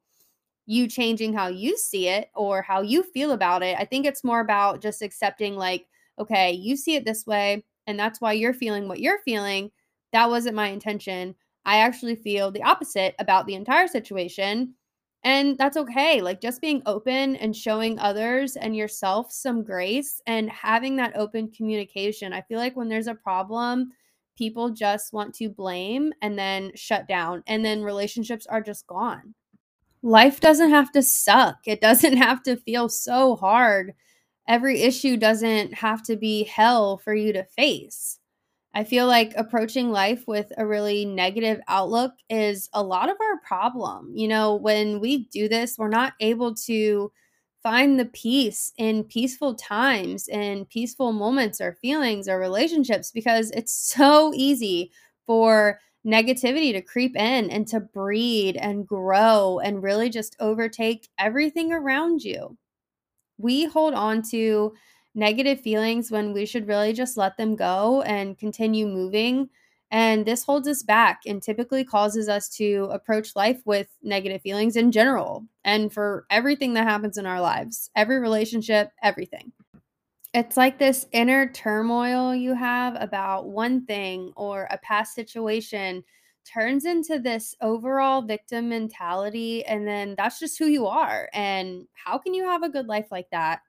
you 0.65 0.89
changing 0.89 1.35
how 1.35 1.49
you 1.49 1.77
see 1.77 2.09
it 2.09 2.31
or 2.35 2.63
how 2.63 2.81
you 2.81 3.03
feel 3.03 3.33
about 3.33 3.63
it. 3.63 3.77
I 3.79 3.85
think 3.85 4.07
it's 4.07 4.25
more 4.25 4.41
about 4.41 4.81
just 4.81 5.03
accepting, 5.03 5.57
like, 5.57 5.87
okay, 6.19 6.53
you 6.53 6.79
see 6.79 6.95
it 6.97 7.05
this 7.05 7.27
way, 7.27 7.63
and 7.87 7.99
that's 7.99 8.19
why 8.19 8.33
you're 8.33 8.55
feeling 8.55 8.89
what 8.89 9.01
you're 9.01 9.21
feeling. 9.27 9.71
That 10.13 10.31
wasn't 10.31 10.57
my 10.57 10.69
intention. 10.69 11.35
I 11.67 11.81
actually 11.81 12.17
feel 12.17 12.51
the 12.51 12.63
opposite 12.63 13.15
about 13.19 13.47
the 13.47 13.55
entire 13.57 13.89
situation. 13.89 14.75
And 15.27 15.59
that's 15.59 15.77
okay. 15.77 16.21
Like 16.21 16.41
just 16.41 16.61
being 16.61 16.83
open 16.87 17.35
and 17.35 17.55
showing 17.55 17.99
others 17.99 18.55
and 18.55 18.77
yourself 18.77 19.33
some 19.33 19.65
grace 19.65 20.23
and 20.29 20.49
having 20.49 20.95
that 20.97 21.17
open 21.17 21.51
communication. 21.51 22.33
I 22.33 22.43
feel 22.43 22.61
like 22.61 22.77
when 22.77 22.89
there's 22.89 23.09
a 23.09 23.15
problem, 23.17 23.91
people 24.39 24.71
just 24.71 25.13
want 25.13 25.35
to 25.35 25.49
blame 25.49 26.13
and 26.23 26.39
then 26.39 26.71
shut 26.77 27.09
down, 27.09 27.43
and 27.49 27.65
then 27.65 27.83
relationships 27.83 28.47
are 28.47 28.61
just 28.61 28.87
gone. 28.87 29.35
Life 30.01 30.39
doesn't 30.39 30.71
have 30.71 30.93
to 30.93 31.03
suck, 31.03 31.57
it 31.67 31.81
doesn't 31.81 32.17
have 32.19 32.45
to 32.45 32.55
feel 32.55 32.89
so 32.89 33.35
hard. 33.35 33.95
Every 34.47 34.83
issue 34.83 35.17
doesn't 35.17 35.75
have 35.75 36.05
to 36.05 36.15
be 36.15 36.45
hell 36.45 36.99
for 36.99 37.17
you 37.17 37.33
to 37.33 37.43
face. 37.43 38.21
I 38.77 38.85
feel 38.85 39.07
like 39.07 39.33
approaching 39.37 39.91
life 39.91 40.25
with 40.29 40.53
a 40.59 40.67
really 40.67 41.07
negative 41.07 41.61
outlook 41.67 42.13
is 42.29 42.69
a 42.75 42.83
lot 42.83 43.09
of 43.09 43.17
our 43.21 43.41
problem. 43.41 44.13
You 44.15 44.29
know, 44.29 44.55
when 44.55 45.01
we 45.01 45.25
do 45.31 45.49
this, 45.49 45.79
we're 45.79 45.89
not 45.89 46.13
able 46.21 46.55
to 46.67 47.11
find 47.63 47.99
the 47.99 48.05
peace 48.05 48.73
in 48.77 49.05
peaceful 49.05 49.55
times 49.55 50.29
and 50.29 50.69
peaceful 50.69 51.13
moments 51.13 51.59
or 51.61 51.73
feelings 51.73 52.29
or 52.29 52.39
relationships 52.39 53.11
because 53.11 53.51
it's 53.53 53.73
so 53.73 54.33
easy 54.35 54.93
for 55.27 55.81
negativity 56.07 56.73
to 56.73 56.83
creep 56.83 57.17
in 57.17 57.51
and 57.51 57.67
to 57.69 57.81
breed 57.81 58.59
and 58.59 58.87
grow 58.87 59.59
and 59.59 59.83
really 59.83 60.11
just 60.11 60.37
overtake 60.39 61.09
everything 61.19 61.73
around 61.73 62.23
you. 62.23 62.59
We 63.39 63.67
hold 63.67 63.95
on 63.95 64.23
to 64.31 64.75
negative 65.17 65.61
feelings 65.61 66.11
when 66.11 66.33
we 66.33 66.47
should 66.47 66.69
really 66.69 66.93
just 66.93 67.17
let 67.17 67.37
them 67.37 67.57
go 67.57 68.03
and 68.03 68.39
continue 68.39 68.87
moving. 68.87 69.49
And 69.91 70.27
this 70.27 70.45
holds 70.45 70.69
us 70.69 70.83
back 70.83 71.23
and 71.27 71.43
typically 71.43 71.85
causes 71.85 72.29
us 72.29 72.49
to 72.57 72.89
approach 72.93 73.35
life 73.35 73.61
with 73.65 73.89
negative 74.03 74.43
feelings 74.43 74.77
in 74.77 74.93
general 74.93 75.47
and 75.65 75.93
for 75.93 76.27
everything 76.29 76.75
that 76.75 76.87
happens 76.87 77.17
in 77.19 77.27
our 77.27 77.41
lives, 77.41 77.91
every 77.97 78.19
relationship, 78.19 78.91
everything. 79.03 79.53
It's 80.35 80.57
like 80.57 80.79
this 80.79 81.07
inner 81.13 81.49
turmoil 81.51 82.35
you 82.35 82.55
have 82.55 82.97
about 83.01 83.49
one 83.49 83.87
thing 83.87 84.33
or 84.37 84.69
a 84.71 84.79
past 84.79 85.15
situation 85.15 86.05
turns 86.45 86.85
into 86.85 87.19
this 87.19 87.55
overall 87.61 88.23
victim 88.23 88.69
mentality. 88.69 89.65
And 89.65 89.87
then 89.87 90.15
that's 90.19 90.39
just 90.39 90.59
who 90.59 90.67
you 90.67 90.87
are. 90.87 91.31
And 91.33 91.87
how 91.95 92.19
can 92.19 92.35
you 92.35 92.45
have 92.45 92.63
a 92.63 92.69
good 92.69 92.87
life 92.87 93.07
like 93.11 93.31
that? 93.31 93.61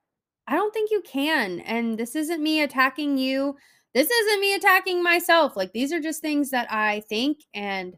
I 0.48 0.56
don't 0.56 0.74
think 0.74 0.92
you 0.92 1.02
can. 1.02 1.60
And 1.62 1.98
this 1.98 2.16
isn't 2.16 2.42
me 2.42 2.62
attacking 2.62 3.18
you. 3.18 3.58
This 3.94 4.10
isn't 4.10 4.40
me 4.40 4.54
attacking 4.56 5.04
myself. 5.04 5.58
Like 5.58 5.74
these 5.74 5.92
are 5.92 6.00
just 6.00 6.22
things 6.22 6.52
that 6.52 6.72
I 6.72 7.02
think 7.10 7.40
and 7.54 7.96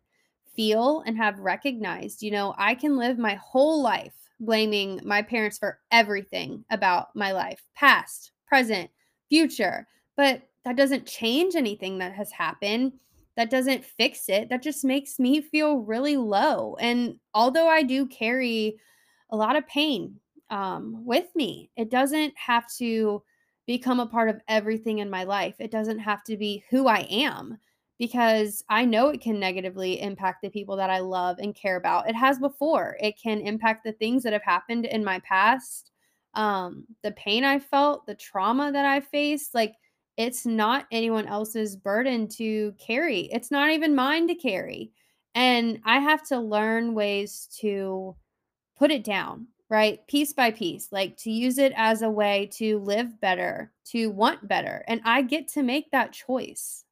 feel 0.56 1.04
and 1.06 1.16
have 1.18 1.40
recognized. 1.40 2.22
You 2.22 2.32
know, 2.32 2.56
I 2.58 2.76
can 2.76 2.98
live 2.98 3.18
my 3.18 3.36
whole 3.36 3.82
life 3.84 4.16
blaming 4.40 5.02
my 5.04 5.22
parents 5.22 5.58
for 5.58 5.80
everything 5.92 6.64
about 6.72 7.16
my 7.16 7.32
life, 7.32 7.62
past, 7.76 8.32
present, 8.48 8.90
future. 9.28 9.88
But 10.16 10.42
that 10.66 10.76
doesn't 10.76 11.06
change 11.06 11.56
anything 11.56 12.00
that 12.00 12.14
has 12.14 12.32
happened. 12.32 12.94
That 13.36 13.50
doesn't 13.50 13.86
fix 13.86 14.28
it. 14.28 14.50
That 14.50 14.62
just 14.62 14.84
makes 14.84 15.20
me 15.20 15.42
feel 15.42 15.78
really 15.78 16.18
low. 16.18 16.76
And 16.80 17.20
although 17.34 17.70
I 17.70 17.84
do 17.84 18.06
carry 18.06 18.78
a 19.30 19.38
lot 19.38 19.56
of 19.56 19.68
pain 19.68 20.16
um, 20.50 21.06
with 21.06 21.28
me. 21.36 21.72
It 21.76 21.90
doesn't 21.90 22.34
have 22.38 22.66
to 22.78 23.24
become 23.68 24.00
a 24.00 24.08
part 24.08 24.30
of 24.30 24.42
everything 24.48 25.00
in 25.00 25.10
my 25.10 25.24
life. 25.24 25.56
It 25.60 25.72
doesn't 25.72 26.00
have 26.00 26.24
to 26.24 26.38
be 26.38 26.64
who 26.70 26.88
I 26.88 27.08
am 27.10 27.60
because 28.00 28.64
I 28.70 28.86
know 28.86 29.10
it 29.10 29.22
can 29.22 29.40
negatively 29.40 30.02
impact 30.02 30.42
the 30.42 30.50
people 30.50 30.78
that 30.78 30.90
I 30.90 31.00
love 31.00 31.38
and 31.40 31.54
care 31.54 31.76
about. 31.76 32.10
It 32.10 32.16
has 32.16 32.40
before. 32.40 32.98
It 33.00 33.22
can 33.22 33.42
impact 33.42 33.84
the 33.84 33.92
things 33.92 34.24
that 34.24 34.34
have 34.34 34.44
happened 34.44 34.86
in 34.86 35.04
my 35.04 35.20
past, 35.20 35.92
um, 36.34 36.86
the 37.04 37.12
pain 37.12 37.44
I 37.44 37.60
felt, 37.60 38.06
the 38.06 38.16
trauma 38.16 38.72
that 38.72 38.86
I 38.86 39.02
faced. 39.02 39.54
Like, 39.54 39.76
it's 40.18 40.46
not 40.46 40.88
anyone 40.92 41.28
else's 41.28 41.76
burden 41.76 42.28
to 42.30 42.74
carry. 42.80 43.30
It's 43.32 43.52
not 43.52 43.72
even 43.72 43.96
mine 43.96 44.28
to 44.30 44.36
carry. 44.36 44.92
And 45.36 45.80
I 45.86 46.00
have 46.00 46.26
to 46.30 46.40
learn 46.40 46.94
ways 46.94 47.48
to 47.60 48.16
put 48.78 48.92
it 48.92 49.04
down 49.04 49.48
right? 49.70 50.06
Piece 50.08 50.34
by 50.34 50.52
piece, 50.52 50.90
like 50.92 51.16
to 51.18 51.32
use 51.32 51.58
it 51.58 51.74
as 51.76 52.02
a 52.02 52.10
way 52.10 52.50
to 52.54 52.80
live 52.80 53.20
better, 53.22 53.72
to 53.86 54.08
want 54.08 54.48
better. 54.48 54.84
And 54.88 55.02
I 55.06 55.22
get 55.22 55.48
to 55.50 55.64
make 55.64 55.92
that 55.92 56.12
choice. 56.12 56.86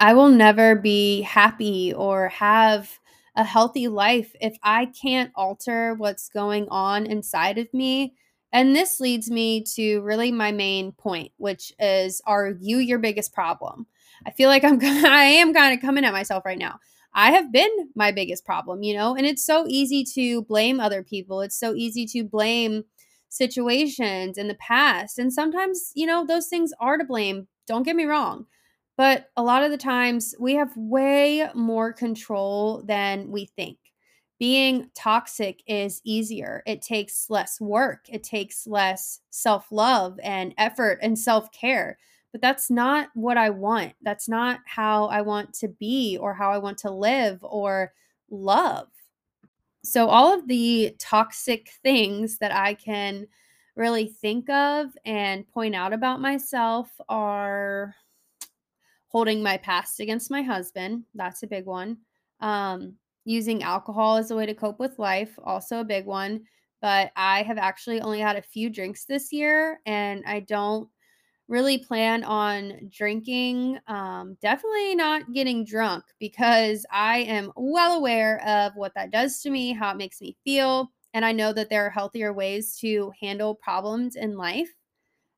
I 0.00 0.14
will 0.14 0.28
never 0.28 0.74
be 0.74 1.22
happy 1.22 1.94
or 1.94 2.28
have 2.28 2.98
a 3.36 3.44
healthy 3.44 3.88
life 3.88 4.34
if 4.40 4.56
I 4.62 4.86
can't 4.86 5.30
alter 5.34 5.94
what's 5.94 6.28
going 6.28 6.68
on 6.68 7.06
inside 7.06 7.58
of 7.58 7.72
me. 7.72 8.14
And 8.52 8.74
this 8.74 9.00
leads 9.00 9.30
me 9.30 9.64
to 9.74 10.00
really 10.02 10.30
my 10.30 10.52
main 10.52 10.92
point, 10.92 11.32
which 11.38 11.72
is 11.78 12.20
are 12.26 12.54
you 12.60 12.78
your 12.78 12.98
biggest 12.98 13.32
problem? 13.32 13.86
I 14.26 14.30
feel 14.30 14.48
like 14.48 14.64
I'm 14.64 14.78
I 14.82 15.24
am 15.24 15.52
kind 15.54 15.74
of 15.74 15.80
coming 15.80 16.04
at 16.04 16.12
myself 16.12 16.44
right 16.44 16.58
now. 16.58 16.78
I 17.14 17.30
have 17.30 17.52
been 17.52 17.70
my 17.94 18.10
biggest 18.10 18.44
problem, 18.44 18.82
you 18.82 18.94
know, 18.94 19.14
and 19.14 19.26
it's 19.26 19.44
so 19.44 19.66
easy 19.68 20.04
to 20.14 20.42
blame 20.42 20.80
other 20.80 21.02
people. 21.02 21.40
It's 21.40 21.58
so 21.58 21.74
easy 21.74 22.06
to 22.06 22.24
blame 22.24 22.84
situations 23.28 24.36
in 24.38 24.48
the 24.48 24.54
past. 24.56 25.18
And 25.18 25.32
sometimes, 25.32 25.92
you 25.94 26.06
know, 26.06 26.24
those 26.26 26.48
things 26.48 26.72
are 26.80 26.98
to 26.98 27.04
blame. 27.04 27.46
Don't 27.66 27.84
get 27.84 27.96
me 27.96 28.04
wrong. 28.04 28.46
But 28.96 29.30
a 29.36 29.42
lot 29.42 29.62
of 29.64 29.70
the 29.70 29.76
times 29.76 30.34
we 30.38 30.54
have 30.54 30.76
way 30.76 31.48
more 31.54 31.92
control 31.92 32.82
than 32.84 33.30
we 33.30 33.46
think. 33.46 33.78
Being 34.38 34.90
toxic 34.94 35.62
is 35.66 36.00
easier. 36.04 36.62
It 36.66 36.82
takes 36.82 37.30
less 37.30 37.60
work, 37.60 38.06
it 38.08 38.24
takes 38.24 38.66
less 38.66 39.20
self 39.30 39.70
love 39.70 40.18
and 40.22 40.54
effort 40.58 40.98
and 41.02 41.18
self 41.18 41.50
care 41.52 41.98
but 42.34 42.40
that's 42.40 42.68
not 42.68 43.10
what 43.14 43.36
I 43.36 43.50
want. 43.50 43.92
That's 44.02 44.28
not 44.28 44.58
how 44.66 45.04
I 45.04 45.20
want 45.20 45.52
to 45.54 45.68
be 45.68 46.18
or 46.20 46.34
how 46.34 46.50
I 46.50 46.58
want 46.58 46.78
to 46.78 46.90
live 46.90 47.38
or 47.42 47.92
love. 48.28 48.88
So, 49.84 50.08
all 50.08 50.34
of 50.34 50.48
the 50.48 50.96
toxic 50.98 51.70
things 51.84 52.38
that 52.38 52.52
I 52.52 52.74
can 52.74 53.28
really 53.76 54.08
think 54.08 54.50
of 54.50 54.88
and 55.04 55.46
point 55.46 55.76
out 55.76 55.92
about 55.92 56.20
myself 56.20 56.90
are 57.08 57.94
holding 59.06 59.40
my 59.40 59.56
past 59.56 60.00
against 60.00 60.28
my 60.28 60.42
husband. 60.42 61.04
That's 61.14 61.44
a 61.44 61.46
big 61.46 61.66
one. 61.66 61.98
Um, 62.40 62.94
using 63.24 63.62
alcohol 63.62 64.16
as 64.16 64.32
a 64.32 64.36
way 64.36 64.46
to 64.46 64.54
cope 64.54 64.80
with 64.80 64.98
life, 64.98 65.38
also 65.44 65.78
a 65.78 65.84
big 65.84 66.04
one. 66.04 66.42
But 66.82 67.12
I 67.14 67.44
have 67.44 67.58
actually 67.58 68.00
only 68.00 68.18
had 68.18 68.34
a 68.34 68.42
few 68.42 68.70
drinks 68.70 69.04
this 69.04 69.32
year, 69.32 69.78
and 69.86 70.24
I 70.26 70.40
don't 70.40 70.88
really 71.48 71.78
plan 71.78 72.24
on 72.24 72.88
drinking. 72.90 73.78
Um, 73.86 74.36
definitely 74.40 74.94
not 74.94 75.32
getting 75.32 75.64
drunk 75.64 76.04
because 76.18 76.86
I 76.90 77.18
am 77.18 77.52
well 77.56 77.96
aware 77.96 78.42
of 78.46 78.74
what 78.76 78.94
that 78.94 79.10
does 79.10 79.40
to 79.42 79.50
me, 79.50 79.72
how 79.72 79.90
it 79.90 79.96
makes 79.96 80.20
me 80.20 80.36
feel. 80.44 80.90
And 81.12 81.24
I 81.24 81.32
know 81.32 81.52
that 81.52 81.70
there 81.70 81.86
are 81.86 81.90
healthier 81.90 82.32
ways 82.32 82.76
to 82.78 83.12
handle 83.20 83.54
problems 83.54 84.16
in 84.16 84.36
life. 84.36 84.70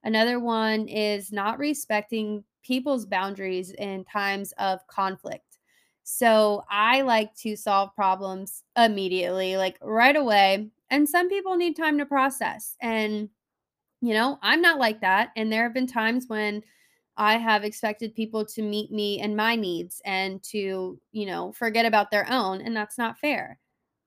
Another 0.05 0.39
one 0.39 0.89
is 0.89 1.33
not 1.33 1.59
respecting 1.59 2.45
people's 2.63 3.07
boundaries 3.07 3.73
in 3.73 4.05
times 4.05 4.53
of 4.59 4.87
conflict. 4.87 5.59
So 6.05 6.63
I 6.71 7.03
like 7.03 7.35
to 7.39 7.57
solve 7.57 7.95
problems 7.95 8.63
immediately, 8.77 9.57
like 9.57 9.77
right 9.83 10.15
away. 10.15 10.71
And 10.91 11.09
some 11.09 11.29
people 11.29 11.57
need 11.57 11.77
time 11.77 11.99
to 11.99 12.07
process. 12.07 12.77
And 12.81 13.29
you 14.07 14.15
know, 14.15 14.39
I'm 14.43 14.61
not 14.63 14.79
like 14.79 15.01
that. 15.01 15.31
And 15.37 15.53
there 15.53 15.65
have 15.65 15.75
been 15.75 15.87
times 15.87 16.27
when 16.29 16.63
I 17.17 17.39
have 17.39 17.65
expected 17.65 18.15
people 18.15 18.45
to 18.47 18.63
meet 18.63 18.93
me 18.93 19.21
and 19.21 19.37
my 19.37 19.57
needs 19.57 20.01
and 20.05 20.43
to, 20.45 21.01
you 21.13 21.27
know, 21.27 21.53
forget 21.53 21.87
about 21.87 22.11
their 22.11 22.31
own. 22.31 22.61
And 22.61 22.77
that's 22.77 22.99
not 22.99 23.19
fair. 23.19 23.59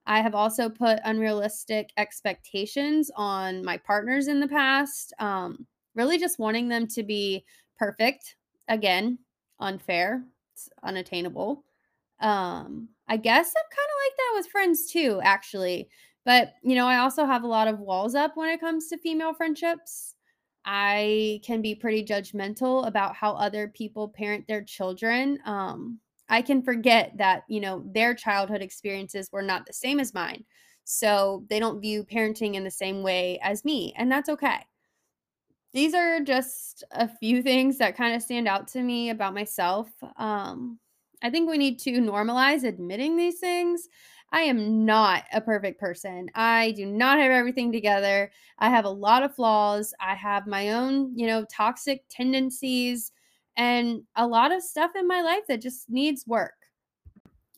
I 0.06 0.22
have 0.22 0.36
also 0.36 0.70
put 0.70 1.00
unrealistic 1.04 1.90
expectations 1.98 3.12
on 3.16 3.64
my 3.64 3.78
partners 3.78 4.28
in 4.28 4.40
the 4.40 4.48
past, 4.48 5.14
um, 5.20 5.68
really 5.96 6.18
just 6.18 6.40
wanting 6.40 6.70
them 6.70 6.88
to 6.88 7.04
be 7.04 7.44
perfect. 7.78 8.36
Again, 8.68 9.20
unfair. 9.60 10.24
just 10.56 10.70
unattainable. 10.84 11.64
Um, 12.22 12.90
I 13.08 13.18
guess 13.18 13.54
I'm 13.56 13.70
kind 13.70 13.90
of 13.90 14.00
like 14.06 14.18
that 14.18 14.34
with 14.36 14.52
friends 14.52 14.92
too, 14.92 15.20
actually. 15.24 15.90
But, 16.30 16.54
you 16.62 16.76
know, 16.76 16.86
I 16.86 17.00
also 17.00 17.26
have 17.26 17.42
a 17.44 17.48
lot 17.48 17.68
of 17.68 17.80
walls 17.80 18.13
up 18.13 18.38
when 18.38 18.50
it 18.52 18.60
comes 18.60 18.88
to 18.89 19.00
female 19.00 19.34
friendships. 19.34 20.13
I 20.63 21.42
can 21.44 21.63
be 21.63 21.74
pretty 21.74 22.06
judgmental 22.06 22.86
about 22.86 23.15
how 23.15 23.32
other 23.34 23.68
people 23.70 24.10
parent 24.10 24.46
their 24.48 24.63
children. 24.63 25.39
Um, 25.46 26.00
I 26.30 26.44
can 26.44 26.62
forget 26.62 27.13
that, 27.18 27.46
you 27.50 27.60
know, 27.60 27.82
their 27.84 28.13
childhood 28.13 28.62
experiences 28.62 29.32
were 29.32 29.42
not 29.42 29.65
the 29.65 29.74
same 29.74 30.00
as 30.00 30.13
mine. 30.13 30.46
So 30.84 31.46
they 31.50 31.60
don't 31.60 31.82
view 31.82 32.04
parenting 32.04 32.54
in 32.54 32.63
the 32.63 32.70
same 32.70 33.02
way 33.02 33.39
as 33.42 33.65
me, 33.65 33.94
and 33.98 34.12
that's 34.12 34.30
okay. 34.30 34.60
These 35.74 35.94
are 35.94 36.20
just 36.20 36.84
a 36.92 37.08
few 37.08 37.42
things 37.44 37.78
that 37.78 37.96
kind 37.96 38.15
of 38.15 38.22
stand 38.22 38.48
out 38.48 38.68
to 38.70 38.82
me 38.82 39.10
about 39.12 39.34
myself. 39.34 39.89
Um, 40.18 40.80
I 41.22 41.30
think 41.30 41.50
we 41.50 41.58
need 41.58 41.80
to 41.82 41.92
normalize 41.94 42.63
admitting 42.63 43.18
these 43.18 43.39
things. 43.39 43.88
I 44.32 44.42
am 44.42 44.86
not 44.86 45.24
a 45.34 45.42
perfect 45.42 45.80
person. 45.80 46.30
I 46.36 46.72
do 46.72 46.86
not 46.86 47.18
have 47.20 47.32
everything 47.32 47.72
together. 47.72 48.32
I 48.60 48.70
have 48.70 48.86
a 48.86 48.89
lot 48.89 49.24
of 49.24 49.34
flaws. 49.34 49.94
I 50.00 50.13
have 50.15 50.46
my 50.46 50.70
own, 50.72 51.18
you 51.18 51.26
know, 51.26 51.46
toxic 51.46 52.04
tendencies 52.10 53.12
and 53.58 54.04
a 54.15 54.28
lot 54.28 54.52
of 54.52 54.62
stuff 54.62 54.92
in 54.96 55.08
my 55.08 55.22
life 55.22 55.48
that 55.48 55.62
just 55.62 55.89
needs 55.89 56.28
work. 56.28 56.54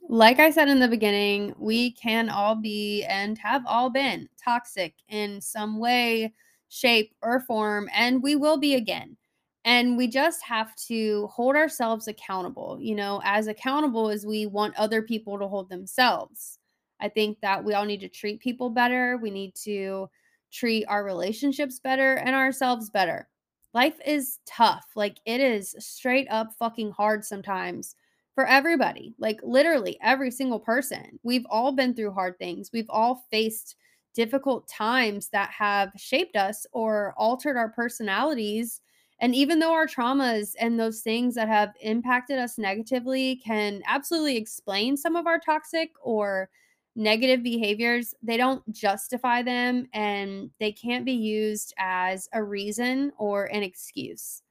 Like 0.08 0.40
I 0.40 0.50
said 0.50 0.68
in 0.68 0.80
the 0.80 0.88
beginning, 0.88 1.54
we 1.58 1.92
can 1.92 2.30
all 2.30 2.56
be 2.56 3.04
and 3.04 3.38
have 3.38 3.64
all 3.66 3.90
been 3.90 4.28
toxic 4.44 4.96
in 5.10 5.40
some 5.42 5.78
way, 5.78 6.34
shape, 6.70 7.14
or 7.22 7.42
form, 7.42 7.90
and 7.94 8.24
we 8.24 8.36
will 8.36 8.58
be 8.58 8.76
again. 8.76 9.16
And 9.64 9.96
we 9.96 10.08
just 10.08 10.44
have 10.44 10.76
to 10.88 11.28
hold 11.28 11.56
ourselves 11.56 12.08
accountable, 12.08 12.80
you 12.82 12.96
know, 12.96 13.22
as 13.24 13.48
accountable 13.48 14.10
as 14.10 14.26
we 14.26 14.48
want 14.48 14.76
other 14.76 15.04
people 15.04 15.38
to 15.38 15.48
hold 15.48 15.70
themselves. 15.70 16.58
I 17.02 17.10
think 17.10 17.40
that 17.42 17.64
we 17.64 17.74
all 17.74 17.86
need 17.86 18.02
to 18.02 18.10
treat 18.10 18.40
people 18.40 18.70
better. 18.70 19.18
We 19.22 19.32
need 19.32 19.56
to 19.64 20.10
treat 20.52 20.86
our 20.86 21.04
relationships 21.04 21.80
better 21.80 22.16
and 22.16 22.36
ourselves 22.36 22.90
better. 22.90 23.28
Life 23.74 24.00
is 24.06 24.40
tough. 24.46 24.86
Like 24.96 25.18
it 25.26 25.40
is 25.42 25.76
straight 25.80 26.28
up 26.30 26.54
fucking 26.60 26.92
hard 26.92 27.24
sometimes 27.24 27.96
for 28.36 28.46
everybody, 28.46 29.14
like 29.18 29.40
literally 29.44 29.98
every 30.02 30.32
single 30.32 30.60
person. 30.60 31.20
We've 31.24 31.46
all 31.50 31.72
been 31.72 31.94
through 31.94 32.12
hard 32.12 32.38
things. 32.38 32.70
We've 32.74 32.90
all 32.90 33.26
faced 33.32 33.76
difficult 34.14 34.68
times 34.68 35.30
that 35.30 35.52
have 35.52 35.92
shaped 35.98 36.36
us 36.36 36.66
or 36.74 37.14
altered 37.18 37.58
our 37.58 37.70
personalities. 37.70 38.82
And 39.20 39.36
even 39.36 39.60
though 39.60 39.74
our 39.74 39.88
traumas 39.88 40.54
and 40.60 40.80
those 40.80 41.02
things 41.02 41.36
that 41.36 41.48
have 41.48 41.74
impacted 41.82 42.40
us 42.40 42.58
negatively 42.58 43.38
can 43.38 43.84
absolutely 43.86 44.36
explain 44.38 44.98
some 44.98 45.16
of 45.16 45.28
our 45.28 45.40
toxic 45.40 45.92
or 46.02 46.50
negative 46.96 47.44
behaviors, 47.44 48.14
they 48.22 48.38
don't 48.38 48.64
justify 48.72 49.42
them 49.42 49.88
and 49.94 50.50
they 50.60 50.72
can't 50.72 51.06
be 51.06 51.14
used 51.14 51.74
as 51.78 52.28
a 52.34 52.44
reason 52.44 53.12
or 53.18 53.46
an 53.46 53.64
excuse 53.64 54.42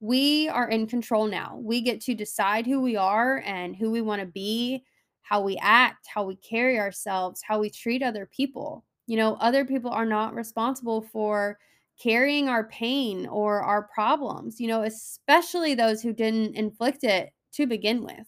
we 0.00 0.48
are 0.48 0.68
in 0.68 0.86
control 0.86 1.26
now. 1.26 1.58
We 1.60 1.80
get 1.80 2.00
to 2.02 2.14
decide 2.14 2.66
who 2.66 2.80
we 2.80 2.96
are 2.96 3.42
and 3.44 3.74
who 3.74 3.90
we 3.90 4.00
want 4.00 4.20
to 4.20 4.26
be, 4.26 4.84
how 5.22 5.40
we 5.40 5.56
act, 5.60 6.06
how 6.06 6.24
we 6.24 6.36
carry 6.36 6.78
ourselves, 6.78 7.42
how 7.42 7.58
we 7.58 7.70
treat 7.70 8.02
other 8.02 8.26
people. 8.26 8.84
You 9.06 9.16
know, 9.16 9.34
other 9.40 9.64
people 9.64 9.90
are 9.90 10.06
not 10.06 10.34
responsible 10.34 11.02
for 11.02 11.58
carrying 12.00 12.48
our 12.48 12.64
pain 12.64 13.26
or 13.26 13.60
our 13.62 13.82
problems, 13.82 14.60
you 14.60 14.68
know, 14.68 14.82
especially 14.82 15.74
those 15.74 16.00
who 16.00 16.12
didn't 16.12 16.54
inflict 16.54 17.02
it 17.02 17.30
to 17.52 17.66
begin 17.66 18.04
with. 18.04 18.26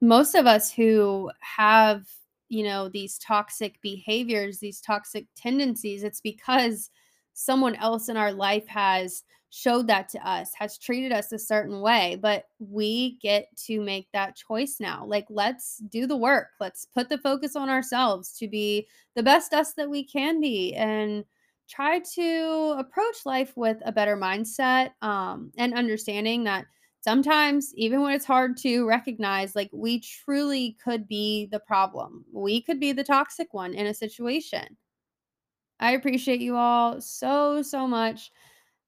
Most 0.00 0.34
of 0.34 0.46
us 0.46 0.72
who 0.72 1.30
have, 1.40 2.06
you 2.48 2.62
know, 2.64 2.88
these 2.88 3.18
toxic 3.18 3.80
behaviors, 3.80 4.58
these 4.58 4.80
toxic 4.80 5.26
tendencies, 5.36 6.02
it's 6.02 6.20
because 6.20 6.90
someone 7.32 7.74
else 7.76 8.08
in 8.08 8.16
our 8.16 8.32
life 8.32 8.66
has 8.66 9.24
showed 9.50 9.86
that 9.86 10.08
to 10.10 10.28
us, 10.28 10.50
has 10.58 10.78
treated 10.78 11.12
us 11.12 11.32
a 11.32 11.38
certain 11.38 11.80
way, 11.80 12.18
but 12.20 12.44
we 12.58 13.18
get 13.22 13.48
to 13.56 13.80
make 13.80 14.08
that 14.12 14.36
choice 14.36 14.76
now. 14.80 15.04
Like, 15.06 15.26
let's 15.30 15.78
do 15.88 16.06
the 16.06 16.16
work. 16.16 16.48
Let's 16.60 16.86
put 16.86 17.08
the 17.08 17.18
focus 17.18 17.56
on 17.56 17.70
ourselves 17.70 18.32
to 18.38 18.48
be 18.48 18.86
the 19.14 19.22
best 19.22 19.54
us 19.54 19.72
that 19.74 19.88
we 19.88 20.04
can 20.04 20.40
be 20.40 20.74
and 20.74 21.24
try 21.68 22.00
to 22.14 22.76
approach 22.78 23.16
life 23.24 23.56
with 23.56 23.78
a 23.84 23.92
better 23.92 24.16
mindset 24.16 24.90
um, 25.02 25.50
and 25.56 25.74
understanding 25.74 26.44
that 26.44 26.66
sometimes, 27.06 27.72
even 27.76 28.02
when 28.02 28.14
it's 28.14 28.24
hard 28.24 28.56
to 28.56 28.84
recognize, 28.84 29.54
like, 29.54 29.70
we 29.72 30.00
truly 30.00 30.76
could 30.82 31.06
be 31.06 31.46
the 31.52 31.60
problem. 31.60 32.24
We 32.32 32.60
could 32.60 32.80
be 32.80 32.90
the 32.90 33.04
toxic 33.04 33.54
one 33.54 33.74
in 33.74 33.86
a 33.86 33.94
situation. 33.94 34.76
I 35.78 35.92
appreciate 35.92 36.40
you 36.40 36.56
all 36.56 37.00
so, 37.00 37.62
so 37.62 37.86
much. 37.86 38.32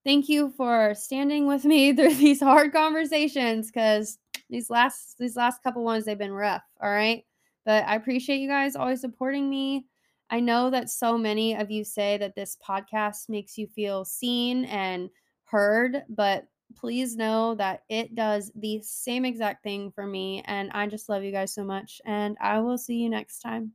Thank 0.03 0.27
you 0.27 0.49
for 0.57 0.93
standing 0.95 1.47
with 1.47 1.63
me 1.63 1.93
through 1.95 2.15
these 2.15 2.41
hard 2.41 2.73
conversations 2.73 3.71
cuz 3.71 4.17
these 4.49 4.69
last 4.69 5.17
these 5.17 5.37
last 5.37 5.63
couple 5.63 5.85
ones 5.85 6.03
they've 6.03 6.17
been 6.17 6.33
rough, 6.33 6.63
all 6.81 6.91
right? 6.91 7.23
But 7.63 7.85
I 7.87 7.95
appreciate 7.95 8.41
you 8.41 8.49
guys 8.49 8.75
always 8.75 8.99
supporting 8.99 9.49
me. 9.49 9.85
I 10.29 10.41
know 10.41 10.69
that 10.71 10.89
so 10.89 11.17
many 11.17 11.55
of 11.55 11.71
you 11.71 11.85
say 11.85 12.17
that 12.17 12.35
this 12.35 12.57
podcast 12.57 13.29
makes 13.29 13.57
you 13.57 13.65
feel 13.67 14.03
seen 14.03 14.65
and 14.65 15.09
heard, 15.45 16.03
but 16.09 16.49
please 16.75 17.15
know 17.15 17.55
that 17.55 17.83
it 17.89 18.15
does 18.15 18.51
the 18.55 18.81
same 18.81 19.25
exact 19.25 19.63
thing 19.63 19.91
for 19.91 20.05
me 20.05 20.41
and 20.45 20.71
I 20.71 20.87
just 20.87 21.09
love 21.09 21.23
you 21.23 21.31
guys 21.31 21.53
so 21.53 21.63
much 21.63 22.01
and 22.05 22.37
I 22.41 22.59
will 22.59 22.77
see 22.77 22.95
you 22.95 23.09
next 23.09 23.39
time. 23.39 23.73